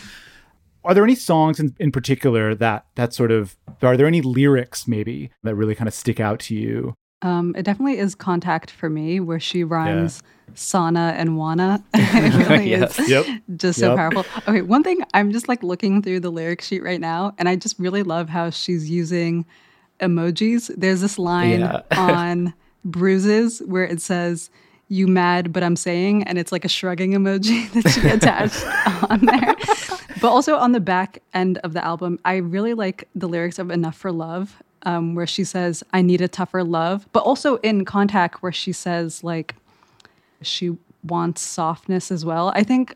are 0.85 0.93
there 0.93 1.03
any 1.03 1.15
songs 1.15 1.59
in, 1.59 1.75
in 1.79 1.91
particular 1.91 2.53
that 2.55 2.85
that 2.95 3.13
sort 3.13 3.31
of 3.31 3.55
are 3.81 3.97
there 3.97 4.05
any 4.05 4.21
lyrics 4.21 4.87
maybe 4.87 5.31
that 5.41 5.55
really 5.55 5.73
kind 5.73 5.87
of 5.87 5.93
stick 5.93 6.19
out 6.19 6.39
to 6.41 6.55
you 6.55 6.93
um, 7.23 7.55
it 7.57 7.63
definitely 7.63 7.97
is 7.97 8.15
contact 8.15 8.69
for 8.69 8.89
me, 8.89 9.19
where 9.19 9.39
she 9.39 9.63
rhymes 9.63 10.21
yeah. 10.21 10.53
sauna 10.53 11.13
and 11.13 11.37
wanna. 11.37 11.83
it 11.93 12.49
really 12.49 12.69
yes. 12.69 12.99
is 12.99 13.09
yep. 13.09 13.25
just 13.55 13.79
so 13.79 13.95
powerful. 13.95 14.25
Okay, 14.47 14.61
one 14.61 14.83
thing 14.83 15.01
I'm 15.13 15.31
just 15.31 15.47
like 15.47 15.63
looking 15.63 16.01
through 16.01 16.19
the 16.19 16.31
lyric 16.31 16.61
sheet 16.61 16.83
right 16.83 16.99
now, 16.99 17.33
and 17.37 17.47
I 17.47 17.55
just 17.55 17.79
really 17.79 18.03
love 18.03 18.29
how 18.29 18.49
she's 18.49 18.89
using 18.89 19.45
emojis. 20.01 20.69
There's 20.75 21.01
this 21.01 21.17
line 21.17 21.61
yeah. 21.61 21.81
on 21.97 22.53
bruises 22.83 23.61
where 23.65 23.85
it 23.85 24.01
says, 24.01 24.49
you 24.89 25.07
mad, 25.07 25.53
but 25.53 25.63
I'm 25.63 25.77
saying, 25.77 26.23
and 26.23 26.37
it's 26.37 26.51
like 26.51 26.65
a 26.65 26.69
shrugging 26.69 27.13
emoji 27.13 27.71
that 27.71 27.89
she 27.89 28.07
attached 28.09 28.63
on 29.09 29.25
there. 29.25 29.55
But 30.21 30.29
also 30.29 30.57
on 30.57 30.73
the 30.73 30.79
back 30.79 31.19
end 31.33 31.57
of 31.59 31.73
the 31.73 31.83
album, 31.83 32.19
I 32.25 32.35
really 32.35 32.73
like 32.73 33.07
the 33.15 33.27
lyrics 33.27 33.59
of 33.59 33.71
Enough 33.71 33.95
for 33.95 34.11
Love 34.11 34.61
um, 34.83 35.15
where 35.15 35.27
she 35.27 35.43
says, 35.43 35.83
I 35.93 36.01
need 36.01 36.21
a 36.21 36.27
tougher 36.27 36.63
love, 36.63 37.07
but 37.11 37.23
also 37.23 37.57
in 37.57 37.85
Contact, 37.85 38.41
where 38.41 38.51
she 38.51 38.71
says, 38.71 39.23
like, 39.23 39.55
she 40.41 40.77
wants 41.03 41.41
softness 41.41 42.11
as 42.11 42.25
well. 42.25 42.51
I 42.55 42.63
think 42.63 42.95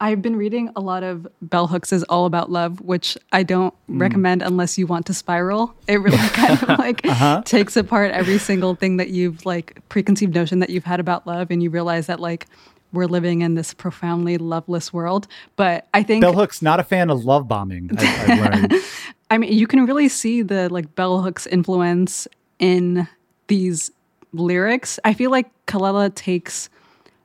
I've 0.00 0.20
been 0.20 0.36
reading 0.36 0.70
a 0.76 0.80
lot 0.80 1.02
of 1.02 1.26
Bell 1.40 1.66
Hooks' 1.66 1.92
is 1.92 2.02
All 2.04 2.26
About 2.26 2.50
Love, 2.50 2.80
which 2.80 3.16
I 3.32 3.42
don't 3.42 3.74
mm. 3.88 4.00
recommend 4.00 4.42
unless 4.42 4.76
you 4.76 4.86
want 4.86 5.06
to 5.06 5.14
spiral. 5.14 5.74
It 5.88 6.00
really 6.00 6.16
kind 6.28 6.62
of 6.62 6.78
like 6.78 7.06
uh-huh. 7.06 7.42
takes 7.44 7.76
apart 7.76 8.10
every 8.12 8.38
single 8.38 8.74
thing 8.74 8.98
that 8.98 9.08
you've 9.08 9.46
like 9.46 9.80
preconceived 9.88 10.34
notion 10.34 10.58
that 10.58 10.70
you've 10.70 10.84
had 10.84 11.00
about 11.00 11.26
love, 11.26 11.50
and 11.50 11.62
you 11.62 11.70
realize 11.70 12.06
that 12.08 12.20
like 12.20 12.46
we're 12.92 13.06
living 13.06 13.42
in 13.42 13.54
this 13.54 13.74
profoundly 13.74 14.38
loveless 14.38 14.92
world. 14.92 15.26
But 15.56 15.88
I 15.94 16.02
think 16.02 16.22
Bell 16.22 16.32
Hooks 16.32 16.62
not 16.62 16.80
a 16.80 16.84
fan 16.84 17.10
of 17.10 17.24
love 17.24 17.48
bombing. 17.48 17.90
I've. 17.98 19.06
I 19.30 19.38
mean, 19.38 19.52
you 19.52 19.66
can 19.66 19.86
really 19.86 20.08
see 20.08 20.42
the 20.42 20.68
like 20.68 20.94
bell 20.94 21.20
hooks 21.20 21.46
influence 21.46 22.28
in 22.58 23.08
these 23.48 23.90
lyrics. 24.32 25.00
I 25.04 25.14
feel 25.14 25.30
like 25.30 25.50
Kelela 25.66 26.14
takes 26.14 26.70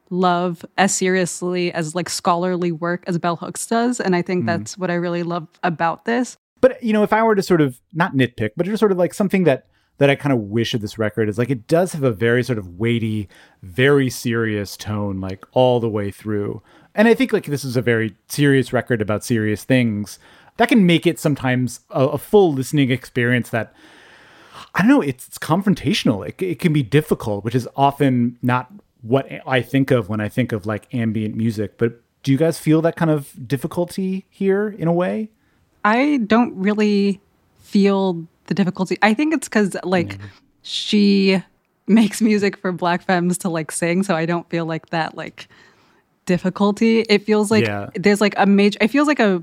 love 0.09 0.65
as 0.77 0.93
seriously 0.93 1.71
as 1.73 1.95
like 1.95 2.09
scholarly 2.09 2.71
work 2.71 3.03
as 3.07 3.17
bell 3.17 3.35
hooks 3.35 3.65
does, 3.67 3.99
and 3.99 4.15
I 4.15 4.21
think 4.21 4.43
mm. 4.43 4.47
that's 4.47 4.77
what 4.77 4.89
I 4.89 4.95
really 4.95 5.23
love 5.23 5.47
about 5.63 6.05
this. 6.05 6.37
But 6.59 6.81
you 6.83 6.93
know, 6.93 7.03
if 7.03 7.13
I 7.13 7.23
were 7.23 7.35
to 7.35 7.43
sort 7.43 7.61
of 7.61 7.79
not 7.93 8.13
nitpick, 8.13 8.51
but 8.55 8.65
just 8.65 8.79
sort 8.79 8.91
of 8.91 8.97
like 8.97 9.13
something 9.13 9.43
that 9.43 9.67
that 10.01 10.09
I 10.09 10.15
kind 10.15 10.33
of 10.33 10.39
wish 10.39 10.73
of 10.73 10.81
this 10.81 10.97
record 10.97 11.29
is 11.29 11.37
like 11.37 11.51
it 11.51 11.67
does 11.67 11.93
have 11.93 12.01
a 12.01 12.09
very 12.09 12.41
sort 12.41 12.57
of 12.57 12.79
weighty, 12.79 13.29
very 13.61 14.09
serious 14.09 14.75
tone, 14.75 15.21
like 15.21 15.45
all 15.51 15.79
the 15.79 15.87
way 15.87 16.09
through. 16.09 16.63
And 16.95 17.07
I 17.07 17.13
think 17.13 17.31
like 17.31 17.45
this 17.45 17.63
is 17.63 17.77
a 17.77 17.83
very 17.83 18.15
serious 18.27 18.73
record 18.73 18.99
about 18.99 19.23
serious 19.23 19.63
things 19.63 20.17
that 20.57 20.69
can 20.69 20.87
make 20.87 21.05
it 21.05 21.19
sometimes 21.19 21.81
a, 21.91 22.03
a 22.07 22.17
full 22.17 22.51
listening 22.51 22.89
experience 22.89 23.51
that 23.51 23.75
I 24.73 24.79
don't 24.79 24.87
know, 24.87 25.01
it's, 25.01 25.27
it's 25.27 25.37
confrontational. 25.37 26.27
It, 26.27 26.41
it 26.41 26.57
can 26.57 26.73
be 26.73 26.81
difficult, 26.81 27.43
which 27.45 27.53
is 27.53 27.69
often 27.75 28.39
not 28.41 28.71
what 29.03 29.27
I 29.45 29.61
think 29.61 29.91
of 29.91 30.09
when 30.09 30.19
I 30.19 30.29
think 30.29 30.51
of 30.51 30.65
like 30.65 30.91
ambient 30.95 31.35
music. 31.35 31.77
But 31.77 32.01
do 32.23 32.31
you 32.31 32.39
guys 32.39 32.57
feel 32.57 32.81
that 32.81 32.95
kind 32.95 33.11
of 33.11 33.47
difficulty 33.47 34.25
here 34.31 34.67
in 34.67 34.87
a 34.87 34.93
way? 34.93 35.29
I 35.85 36.17
don't 36.25 36.55
really 36.55 37.21
feel 37.59 38.25
the 38.47 38.53
difficulty. 38.53 38.97
I 39.01 39.13
think 39.13 39.33
it's 39.33 39.47
because 39.47 39.75
like 39.83 40.17
mm. 40.17 40.21
she 40.61 41.43
makes 41.87 42.21
music 42.21 42.57
for 42.57 42.71
black 42.71 43.03
femmes 43.03 43.37
to 43.39 43.49
like 43.49 43.71
sing, 43.71 44.03
so 44.03 44.15
I 44.15 44.25
don't 44.25 44.49
feel 44.49 44.65
like 44.65 44.89
that 44.89 45.15
like 45.15 45.47
difficulty. 46.25 47.01
It 47.01 47.25
feels 47.25 47.51
like 47.51 47.65
yeah. 47.65 47.89
there's 47.95 48.21
like 48.21 48.33
a 48.37 48.45
major. 48.45 48.77
It 48.81 48.89
feels 48.89 49.07
like 49.07 49.19
a 49.19 49.41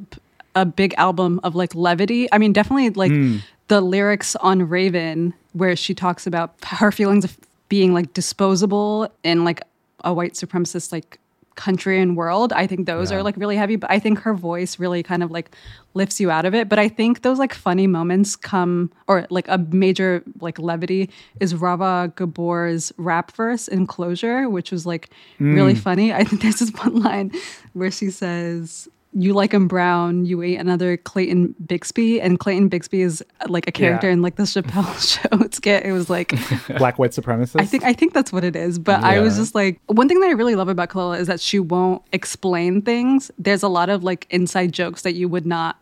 a 0.54 0.64
big 0.64 0.94
album 0.96 1.40
of 1.44 1.54
like 1.54 1.74
levity. 1.74 2.28
I 2.32 2.38
mean, 2.38 2.52
definitely 2.52 2.90
like 2.90 3.12
mm. 3.12 3.40
the 3.68 3.80
lyrics 3.80 4.36
on 4.36 4.68
Raven, 4.68 5.34
where 5.52 5.76
she 5.76 5.94
talks 5.94 6.26
about 6.26 6.54
her 6.64 6.90
feelings 6.90 7.24
of 7.24 7.36
being 7.68 7.92
like 7.92 8.12
disposable 8.14 9.08
in 9.22 9.44
like 9.44 9.62
a 10.04 10.12
white 10.12 10.34
supremacist 10.34 10.92
like 10.92 11.18
country 11.58 12.00
and 12.00 12.16
world. 12.16 12.52
I 12.52 12.68
think 12.68 12.86
those 12.86 13.10
yeah. 13.10 13.18
are 13.18 13.22
like 13.24 13.36
really 13.36 13.56
heavy, 13.56 13.74
but 13.74 13.90
I 13.90 13.98
think 13.98 14.20
her 14.20 14.32
voice 14.32 14.78
really 14.78 15.02
kind 15.02 15.24
of 15.24 15.30
like 15.32 15.54
lifts 15.92 16.20
you 16.20 16.30
out 16.30 16.46
of 16.46 16.54
it. 16.54 16.68
But 16.68 16.78
I 16.78 16.88
think 16.88 17.22
those 17.22 17.38
like 17.40 17.52
funny 17.52 17.88
moments 17.88 18.36
come, 18.36 18.92
or 19.08 19.26
like 19.28 19.48
a 19.48 19.58
major 19.58 20.22
like 20.40 20.58
levity 20.60 21.10
is 21.40 21.54
Rahrah 21.54 22.14
Gabor's 22.14 22.92
rap 22.96 23.32
verse 23.32 23.66
in 23.66 23.88
Closure, 23.88 24.48
which 24.48 24.70
was 24.70 24.86
like 24.86 25.10
mm. 25.40 25.52
really 25.52 25.74
funny. 25.74 26.14
I 26.14 26.22
think 26.22 26.42
there's 26.42 26.60
this 26.60 26.70
one 26.70 27.02
line 27.02 27.32
where 27.72 27.90
she 27.90 28.10
says, 28.10 28.88
you 29.14 29.32
like 29.32 29.52
him 29.52 29.68
brown, 29.68 30.26
you 30.26 30.42
ate 30.42 30.56
another 30.56 30.96
Clayton 30.96 31.54
Bigsby, 31.64 32.20
and 32.22 32.38
Clayton 32.38 32.68
Bigsby 32.68 33.00
is 33.00 33.24
like 33.48 33.66
a 33.66 33.72
character 33.72 34.06
yeah. 34.06 34.12
in 34.12 34.22
like 34.22 34.36
the 34.36 34.42
Chappelle 34.42 35.30
show 35.40 35.48
skit. 35.50 35.84
It 35.84 35.92
was 35.92 36.10
like 36.10 36.30
black 36.78 36.98
white 36.98 37.12
supremacist. 37.12 37.60
I 37.60 37.64
think 37.64 37.84
I 37.84 37.92
think 37.92 38.12
that's 38.12 38.32
what 38.32 38.44
it 38.44 38.54
is. 38.54 38.78
But 38.78 39.00
yeah. 39.00 39.08
I 39.08 39.20
was 39.20 39.36
just 39.36 39.54
like, 39.54 39.80
one 39.86 40.08
thing 40.08 40.20
that 40.20 40.28
I 40.28 40.32
really 40.32 40.54
love 40.54 40.68
about 40.68 40.90
Kelela 40.90 41.18
is 41.18 41.26
that 41.26 41.40
she 41.40 41.58
won't 41.58 42.02
explain 42.12 42.82
things. 42.82 43.30
There's 43.38 43.62
a 43.62 43.68
lot 43.68 43.88
of 43.88 44.04
like 44.04 44.26
inside 44.30 44.72
jokes 44.72 45.02
that 45.02 45.14
you 45.14 45.28
would 45.28 45.46
not 45.46 45.78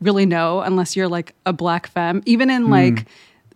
really 0.00 0.24
know 0.24 0.60
unless 0.60 0.96
you're 0.96 1.08
like 1.08 1.34
a 1.44 1.52
black 1.52 1.86
femme. 1.88 2.22
Even 2.24 2.48
in 2.48 2.66
mm. 2.66 2.70
like 2.70 3.06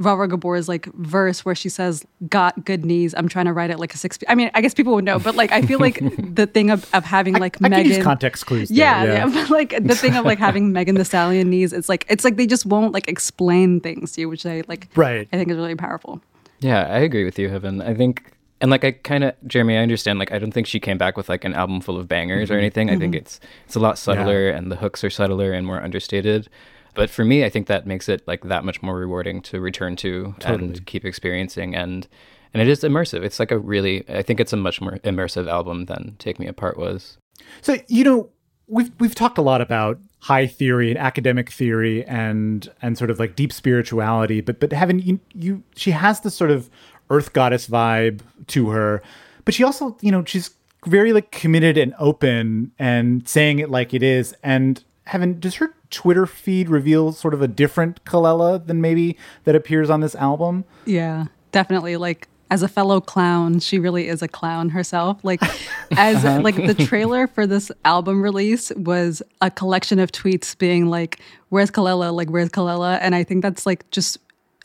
Rahrah 0.04 0.28
Gabor's 0.28 0.68
like 0.68 0.86
verse 0.94 1.44
where 1.44 1.54
she 1.54 1.68
says, 1.68 2.06
"Got 2.28 2.64
good 2.64 2.84
knees." 2.84 3.14
I'm 3.16 3.28
trying 3.28 3.46
to 3.46 3.52
write 3.52 3.70
it 3.70 3.78
like 3.78 3.94
a 3.94 3.98
six. 3.98 4.18
I 4.28 4.34
mean, 4.34 4.50
I 4.54 4.60
guess 4.60 4.74
people 4.74 4.94
would 4.94 5.04
know, 5.04 5.18
but 5.18 5.34
like 5.34 5.52
I 5.52 5.62
feel 5.62 5.78
like 5.78 6.00
the 6.34 6.46
thing 6.46 6.70
of, 6.70 6.88
of 6.94 7.04
having 7.04 7.34
like 7.34 7.56
I, 7.62 7.68
Megan 7.68 8.02
context 8.02 8.46
clues. 8.46 8.70
Yeah, 8.70 9.04
yeah, 9.04 9.12
yeah, 9.12 9.26
but 9.26 9.50
like 9.50 9.70
the 9.82 9.94
thing 9.94 10.16
of 10.16 10.24
like 10.24 10.38
having 10.38 10.72
Megan 10.74 10.94
Thee 10.94 11.04
Stallion 11.04 11.50
knees, 11.50 11.72
it's 11.72 11.88
like 11.88 12.06
it's 12.08 12.24
like 12.24 12.36
they 12.36 12.46
just 12.46 12.66
won't 12.66 12.92
like 12.92 13.08
explain 13.08 13.80
things 13.80 14.12
to 14.12 14.22
you, 14.22 14.28
which 14.28 14.46
I 14.46 14.62
like. 14.68 14.88
Right. 14.94 15.28
I 15.32 15.36
think 15.36 15.50
is 15.50 15.56
really 15.56 15.74
powerful. 15.74 16.20
Yeah, 16.60 16.82
I 16.82 16.98
agree 16.98 17.24
with 17.24 17.38
you, 17.38 17.48
Heven. 17.48 17.82
I 17.82 17.94
think 17.94 18.34
and 18.60 18.70
like 18.70 18.84
I 18.84 18.92
kind 18.92 19.24
of 19.24 19.34
Jeremy, 19.46 19.76
I 19.76 19.82
understand. 19.82 20.18
Like 20.18 20.32
I 20.32 20.38
don't 20.38 20.52
think 20.52 20.66
she 20.66 20.80
came 20.80 20.96
back 20.96 21.16
with 21.16 21.28
like 21.28 21.44
an 21.44 21.52
album 21.54 21.80
full 21.82 21.98
of 21.98 22.08
bangers 22.08 22.48
mm-hmm. 22.48 22.56
or 22.56 22.58
anything. 22.58 22.88
Mm-hmm. 22.88 22.96
I 22.96 22.98
think 22.98 23.14
mm-hmm. 23.14 23.20
it's 23.20 23.40
it's 23.66 23.76
a 23.76 23.80
lot 23.80 23.98
subtler, 23.98 24.48
yeah. 24.48 24.56
and 24.56 24.72
the 24.72 24.76
hooks 24.76 25.04
are 25.04 25.10
subtler 25.10 25.52
and 25.52 25.66
more 25.66 25.82
understated. 25.82 26.48
But 26.94 27.10
for 27.10 27.24
me, 27.24 27.44
I 27.44 27.50
think 27.50 27.66
that 27.66 27.86
makes 27.86 28.08
it 28.08 28.26
like 28.26 28.42
that 28.44 28.64
much 28.64 28.82
more 28.82 28.96
rewarding 28.96 29.42
to 29.42 29.60
return 29.60 29.96
to 29.96 30.34
Totally. 30.38 30.64
and 30.64 30.86
keep 30.86 31.04
experiencing 31.04 31.74
and 31.74 32.06
and 32.52 32.62
it 32.62 32.68
is 32.68 32.82
immersive. 32.82 33.24
It's 33.24 33.40
like 33.40 33.50
a 33.50 33.58
really 33.58 34.04
I 34.08 34.22
think 34.22 34.40
it's 34.40 34.52
a 34.52 34.56
much 34.56 34.80
more 34.80 34.98
immersive 34.98 35.48
album 35.48 35.86
than 35.86 36.16
Take 36.18 36.38
Me 36.38 36.46
Apart 36.46 36.78
was. 36.78 37.18
So 37.62 37.76
you 37.88 38.04
know, 38.04 38.30
we've 38.68 38.90
we've 38.98 39.14
talked 39.14 39.38
a 39.38 39.42
lot 39.42 39.60
about 39.60 39.98
high 40.20 40.46
theory 40.46 40.88
and 40.90 40.98
academic 40.98 41.50
theory 41.50 42.04
and 42.06 42.70
and 42.80 42.96
sort 42.96 43.10
of 43.10 43.18
like 43.18 43.36
deep 43.36 43.52
spirituality, 43.52 44.40
but 44.40 44.60
but 44.60 44.72
having 44.72 45.00
you, 45.00 45.20
you 45.34 45.62
she 45.76 45.90
has 45.90 46.20
this 46.20 46.34
sort 46.34 46.50
of 46.50 46.70
earth 47.10 47.32
goddess 47.32 47.68
vibe 47.68 48.20
to 48.46 48.70
her, 48.70 49.02
but 49.44 49.52
she 49.52 49.64
also 49.64 49.96
you 50.00 50.12
know 50.12 50.24
she's 50.24 50.50
very 50.86 51.12
like 51.12 51.30
committed 51.30 51.76
and 51.76 51.94
open 51.98 52.70
and 52.78 53.26
saying 53.28 53.58
it 53.58 53.70
like 53.70 53.94
it 53.94 54.02
is 54.02 54.34
and 54.42 54.84
having 55.06 55.34
does 55.40 55.54
her 55.56 55.74
Twitter 55.94 56.26
feed 56.26 56.68
reveal 56.68 57.12
sort 57.12 57.34
of 57.34 57.40
a 57.40 57.48
different 57.48 58.04
Kelela 58.04 58.66
than 58.66 58.80
maybe 58.80 59.16
that 59.44 59.54
appears 59.54 59.88
on 59.90 60.00
this 60.00 60.14
album? 60.16 60.64
Yeah, 60.84 61.26
definitely. 61.52 61.96
Like 61.96 62.28
as 62.50 62.62
a 62.62 62.68
fellow 62.68 63.00
clown, 63.00 63.60
she 63.60 63.78
really 63.78 64.08
is 64.08 64.20
a 64.20 64.28
clown 64.28 64.70
herself. 64.70 65.24
Like 65.24 65.40
as 65.96 66.24
like 66.42 66.56
the 66.56 66.74
trailer 66.74 67.28
for 67.28 67.46
this 67.46 67.70
album 67.84 68.22
release 68.22 68.72
was 68.76 69.22
a 69.40 69.50
collection 69.50 70.00
of 70.00 70.10
tweets 70.10 70.58
being 70.58 70.86
like, 70.86 71.20
"Where's 71.48 71.70
Kelela? 71.70 72.12
Like 72.12 72.28
where's 72.28 72.50
Kelela?" 72.50 72.98
And 73.00 73.14
I 73.14 73.22
think 73.22 73.42
that's 73.42 73.64
like 73.64 73.88
just 73.92 74.18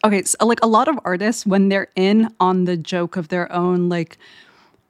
okay. 0.04 0.24
So 0.24 0.46
like 0.48 0.60
a 0.64 0.68
lot 0.68 0.88
of 0.88 1.00
artists 1.06 1.46
when 1.46 1.70
they're 1.70 1.90
in 1.96 2.34
on 2.40 2.66
the 2.66 2.76
joke 2.76 3.18
of 3.18 3.28
their 3.28 3.52
own 3.52 3.88
like 3.88 4.18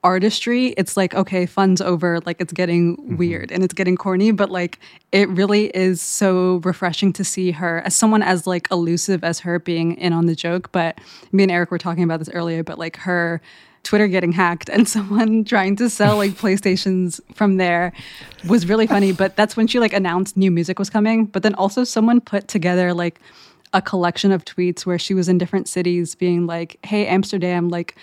artistry 0.03 0.67
it's 0.77 0.95
like 0.95 1.13
okay 1.13 1.45
fun's 1.45 1.81
over 1.81 2.21
like 2.25 2.39
it's 2.39 2.53
getting 2.53 2.95
mm-hmm. 2.95 3.17
weird 3.17 3.51
and 3.51 3.63
it's 3.63 3.73
getting 3.73 3.97
corny 3.97 4.31
but 4.31 4.49
like 4.49 4.79
it 5.11 5.27
really 5.29 5.65
is 5.75 6.01
so 6.01 6.61
refreshing 6.63 7.11
to 7.11 7.23
see 7.23 7.51
her 7.51 7.81
as 7.81 7.93
someone 7.93 8.21
as 8.21 8.47
like 8.47 8.67
elusive 8.71 9.25
as 9.25 9.39
her 9.39 9.59
being 9.59 9.97
in 9.97 10.13
on 10.13 10.25
the 10.25 10.35
joke 10.35 10.71
but 10.71 10.99
me 11.33 11.43
and 11.43 11.51
eric 11.51 11.69
were 11.69 11.77
talking 11.77 12.03
about 12.03 12.19
this 12.19 12.29
earlier 12.29 12.63
but 12.63 12.79
like 12.79 12.95
her 12.95 13.41
twitter 13.83 14.07
getting 14.07 14.31
hacked 14.31 14.69
and 14.69 14.87
someone 14.97 15.43
trying 15.43 15.75
to 15.75 15.89
sell 15.89 16.15
like 16.15 16.31
playstations 16.35 17.19
from 17.33 17.57
there 17.57 17.91
was 18.47 18.69
really 18.69 18.87
funny 18.87 19.11
but 19.11 19.35
that's 19.35 19.57
when 19.57 19.67
she 19.67 19.79
like 19.79 19.91
announced 19.91 20.37
new 20.37 20.49
music 20.49 20.79
was 20.79 20.89
coming 20.89 21.25
but 21.25 21.43
then 21.43 21.53
also 21.55 21.83
someone 21.83 22.21
put 22.21 22.47
together 22.47 22.93
like 22.93 23.19
a 23.73 23.81
collection 23.81 24.31
of 24.31 24.45
tweets 24.45 24.85
where 24.85 24.97
she 24.97 25.13
was 25.13 25.27
in 25.27 25.37
different 25.37 25.67
cities 25.67 26.15
being 26.15 26.47
like 26.47 26.79
hey 26.85 27.05
amsterdam 27.05 27.67
like 27.67 27.97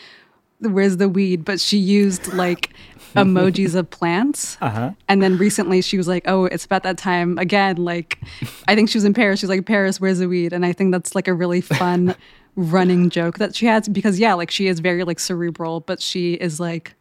where's 0.61 0.97
the 0.97 1.09
weed? 1.09 1.45
But 1.45 1.61
she 1.61 1.79
used 1.79 2.33
like 2.35 2.73
emojis 3.15 3.75
of 3.75 3.89
plants. 3.91 4.59
Uh-huh. 4.61 4.93
and 5.09 5.23
then 5.23 5.39
recently 5.39 5.81
she 5.83 5.97
was 5.97 6.07
like 6.09 6.25
oh 6.27 6.45
it's 6.47 6.65
about 6.65 6.83
that 6.83 6.99
time 6.99 7.39
again. 7.39 7.77
Like 7.77 8.19
i 8.69 8.75
think 8.75 8.89
she 8.91 8.99
was 8.99 9.05
in 9.05 9.15
paris. 9.15 9.41
She's 9.41 9.49
like 9.49 9.67
paris 9.67 10.01
where's 10.01 10.19
the 10.19 10.29
weed? 10.29 10.53
And 10.53 10.65
i 10.67 10.73
think 10.73 10.93
that's 10.93 11.15
like 11.15 11.29
a 11.29 11.35
really 11.35 11.61
fun 11.61 12.15
running 12.57 13.11
joke 13.11 13.37
that 13.39 13.55
she 13.55 13.67
has 13.67 13.87
because 13.89 14.19
yeah 14.19 14.33
like 14.33 14.51
she 14.51 14.67
is 14.67 14.81
very 14.81 15.05
like 15.05 15.19
cerebral 15.21 15.81
but 15.81 16.01
she 16.01 16.33
is 16.35 16.59
like 16.59 16.95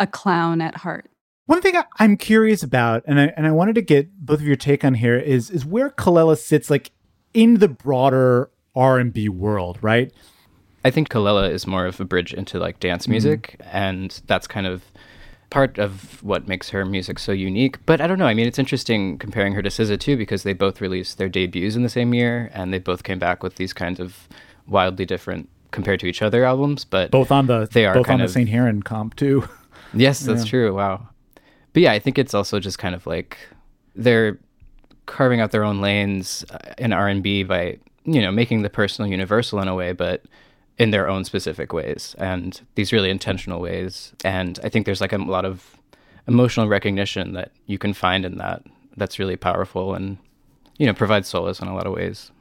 a 0.00 0.06
clown 0.06 0.60
at 0.60 0.76
heart. 0.76 1.08
One 1.46 1.60
thing 1.60 1.76
I- 1.76 1.84
I'm 1.98 2.16
curious 2.16 2.62
about, 2.62 3.02
and 3.06 3.20
I 3.20 3.24
and 3.36 3.46
I 3.46 3.50
wanted 3.52 3.74
to 3.76 3.82
get 3.82 4.10
both 4.24 4.40
of 4.40 4.46
your 4.46 4.56
take 4.56 4.84
on 4.84 4.94
here, 4.94 5.18
is 5.18 5.50
is 5.50 5.64
where 5.66 5.90
Kelela 5.90 6.38
sits 6.38 6.70
like 6.70 6.92
in 7.34 7.58
the 7.58 7.68
broader 7.68 8.50
R 8.74 8.98
and 8.98 9.12
B 9.12 9.28
world, 9.28 9.78
right? 9.82 10.12
I 10.84 10.90
think 10.90 11.08
Kelela 11.08 11.50
is 11.50 11.66
more 11.66 11.86
of 11.86 12.00
a 12.00 12.04
bridge 12.04 12.34
into 12.34 12.58
like 12.58 12.80
dance 12.80 13.06
music, 13.06 13.56
and 13.70 14.20
that's 14.26 14.46
kind 14.46 14.66
of 14.66 14.82
part 15.50 15.78
of 15.78 16.22
what 16.22 16.48
makes 16.48 16.70
her 16.70 16.84
music 16.84 17.18
so 17.18 17.30
unique. 17.30 17.84
But 17.86 18.00
I 18.00 18.06
don't 18.06 18.18
know. 18.18 18.26
I 18.26 18.34
mean, 18.34 18.46
it's 18.46 18.58
interesting 18.58 19.18
comparing 19.18 19.52
her 19.52 19.62
to 19.62 19.68
SZA 19.68 20.00
too, 20.00 20.16
because 20.16 20.42
they 20.42 20.54
both 20.54 20.80
released 20.80 21.18
their 21.18 21.28
debuts 21.28 21.76
in 21.76 21.82
the 21.82 21.88
same 21.88 22.14
year, 22.14 22.50
and 22.54 22.72
they 22.72 22.78
both 22.78 23.04
came 23.04 23.18
back 23.18 23.42
with 23.42 23.56
these 23.56 23.72
kinds 23.72 24.00
of 24.00 24.28
wildly 24.66 25.04
different 25.04 25.48
compared 25.70 26.00
to 26.00 26.06
each 26.06 26.22
other 26.22 26.44
albums. 26.44 26.84
But 26.84 27.10
Both 27.10 27.30
on 27.30 27.46
the 27.46 27.68
They 27.70 27.86
are 27.86 27.94
both 27.94 28.08
on 28.08 28.18
kind 28.18 28.22
the 28.22 28.28
Saint 28.28 28.48
Heron 28.48 28.82
comp 28.82 29.16
too. 29.16 29.48
Yes, 29.94 30.20
that's 30.20 30.46
true. 30.46 30.74
Wow. 30.74 31.08
But 31.74 31.82
yeah, 31.82 31.92
I 31.92 31.98
think 31.98 32.18
it's 32.18 32.32
also 32.32 32.58
just 32.60 32.78
kind 32.78 32.94
of 32.94 33.06
like 33.06 33.36
they're 33.94 34.38
carving 35.04 35.40
out 35.40 35.50
their 35.50 35.64
own 35.64 35.82
lanes 35.82 36.46
uh, 36.50 36.72
in 36.78 36.94
R&B 36.94 37.42
by, 37.42 37.78
you 38.04 38.22
know, 38.22 38.32
making 38.32 38.62
the 38.62 38.70
personal 38.70 39.10
universal 39.10 39.60
in 39.60 39.68
a 39.68 39.74
way, 39.74 39.92
but 39.92 40.24
in 40.78 40.90
their 40.90 41.08
own 41.08 41.24
specific 41.24 41.72
ways 41.72 42.14
and 42.18 42.62
these 42.74 42.92
really 42.92 43.10
intentional 43.10 43.60
ways. 43.60 44.12
And 44.24 44.58
I 44.64 44.68
think 44.68 44.86
there's 44.86 45.00
like 45.00 45.12
a 45.12 45.18
lot 45.18 45.44
of 45.44 45.76
emotional 46.26 46.68
recognition 46.68 47.34
that 47.34 47.52
you 47.66 47.78
can 47.78 47.92
find 47.92 48.24
in 48.24 48.38
that 48.38 48.62
that's 48.96 49.18
really 49.18 49.36
powerful 49.36 49.94
and 49.94 50.18
you 50.78 50.86
know, 50.86 50.94
provides 50.94 51.28
solace 51.28 51.60
in 51.60 51.68
a 51.68 51.74
lot 51.74 51.86
of 51.86 51.92
ways. 51.92 52.32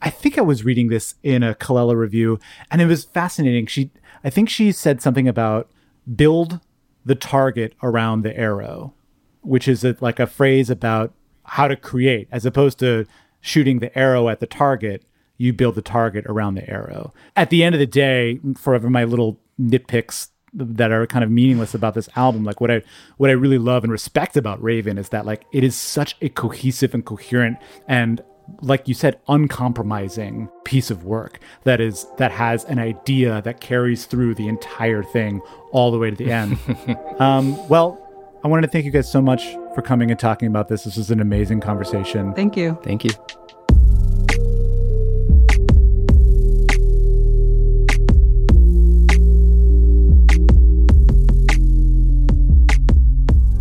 I 0.00 0.10
think 0.10 0.36
I 0.36 0.40
was 0.40 0.64
reading 0.64 0.88
this 0.88 1.14
in 1.22 1.44
a 1.44 1.54
Kelela 1.54 1.96
review, 1.96 2.40
and 2.70 2.82
it 2.82 2.86
was 2.86 3.04
fascinating. 3.04 3.66
She, 3.66 3.90
I 4.24 4.30
think 4.30 4.48
she 4.48 4.72
said 4.72 5.00
something 5.00 5.28
about 5.28 5.70
build 6.16 6.58
the 7.04 7.14
target 7.14 7.74
around 7.82 8.22
the 8.22 8.36
arrow, 8.36 8.94
which 9.42 9.68
is 9.68 9.84
a, 9.84 9.96
like 10.00 10.18
a 10.18 10.26
phrase 10.26 10.70
about 10.70 11.14
how 11.44 11.68
to 11.68 11.76
create, 11.76 12.26
as 12.32 12.44
opposed 12.44 12.80
to 12.80 13.06
shooting 13.40 13.78
the 13.78 13.96
arrow 13.96 14.28
at 14.28 14.40
the 14.40 14.46
target. 14.46 15.04
You 15.38 15.52
build 15.52 15.74
the 15.74 15.82
target 15.82 16.24
around 16.26 16.54
the 16.54 16.68
arrow. 16.68 17.12
At 17.36 17.50
the 17.50 17.64
end 17.64 17.74
of 17.74 17.78
the 17.78 17.86
day, 17.86 18.40
forever 18.56 18.88
my 18.90 19.04
little 19.04 19.38
nitpicks 19.60 20.28
that 20.54 20.92
are 20.92 21.06
kind 21.06 21.24
of 21.24 21.30
meaningless 21.30 21.74
about 21.74 21.94
this 21.94 22.08
album 22.14 22.44
like 22.44 22.60
what 22.60 22.70
i 22.70 22.82
what 23.16 23.30
i 23.30 23.32
really 23.32 23.58
love 23.58 23.84
and 23.84 23.90
respect 23.90 24.36
about 24.36 24.62
raven 24.62 24.98
is 24.98 25.08
that 25.08 25.24
like 25.24 25.44
it 25.52 25.64
is 25.64 25.74
such 25.74 26.14
a 26.20 26.28
cohesive 26.28 26.92
and 26.92 27.06
coherent 27.06 27.56
and 27.88 28.22
like 28.60 28.86
you 28.86 28.92
said 28.92 29.18
uncompromising 29.28 30.48
piece 30.64 30.90
of 30.90 31.04
work 31.04 31.38
that 31.64 31.80
is 31.80 32.06
that 32.18 32.30
has 32.30 32.64
an 32.64 32.78
idea 32.78 33.40
that 33.42 33.60
carries 33.60 34.04
through 34.04 34.34
the 34.34 34.46
entire 34.46 35.02
thing 35.02 35.40
all 35.70 35.90
the 35.90 35.98
way 35.98 36.10
to 36.10 36.16
the 36.16 36.30
end 36.30 36.58
um, 37.18 37.56
well 37.68 37.98
i 38.44 38.48
wanted 38.48 38.62
to 38.62 38.68
thank 38.68 38.84
you 38.84 38.90
guys 38.90 39.10
so 39.10 39.22
much 39.22 39.54
for 39.74 39.80
coming 39.80 40.10
and 40.10 40.20
talking 40.20 40.48
about 40.48 40.68
this 40.68 40.84
this 40.84 40.96
was 40.96 41.10
an 41.10 41.20
amazing 41.20 41.60
conversation 41.60 42.34
thank 42.34 42.56
you 42.56 42.78
Thank 42.82 43.04
you. 43.04 43.10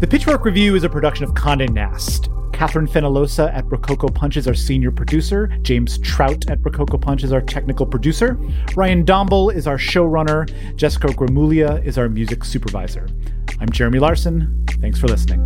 The 0.01 0.07
Pitchfork 0.07 0.45
Review 0.45 0.75
is 0.75 0.83
a 0.83 0.89
production 0.89 1.25
of 1.25 1.35
Condé 1.35 1.69
Nast. 1.69 2.29
Catherine 2.53 2.87
Fenalosa 2.87 3.53
at 3.53 3.65
Rococo 3.67 4.07
Punch 4.07 4.35
is 4.35 4.47
our 4.47 4.55
senior 4.55 4.89
producer. 4.89 5.45
James 5.61 5.99
Trout 5.99 6.49
at 6.49 6.57
Rococo 6.65 6.97
Punch 6.97 7.23
is 7.23 7.31
our 7.31 7.39
technical 7.39 7.85
producer. 7.85 8.33
Ryan 8.75 9.05
Dombal 9.05 9.53
is 9.53 9.67
our 9.67 9.77
showrunner. 9.77 10.49
Jessica 10.75 11.09
Gramuglia 11.09 11.85
is 11.85 11.99
our 11.99 12.09
music 12.09 12.43
supervisor. 12.43 13.07
I'm 13.59 13.69
Jeremy 13.69 13.99
Larson. 13.99 14.65
Thanks 14.81 14.97
for 14.97 15.07
listening. 15.07 15.45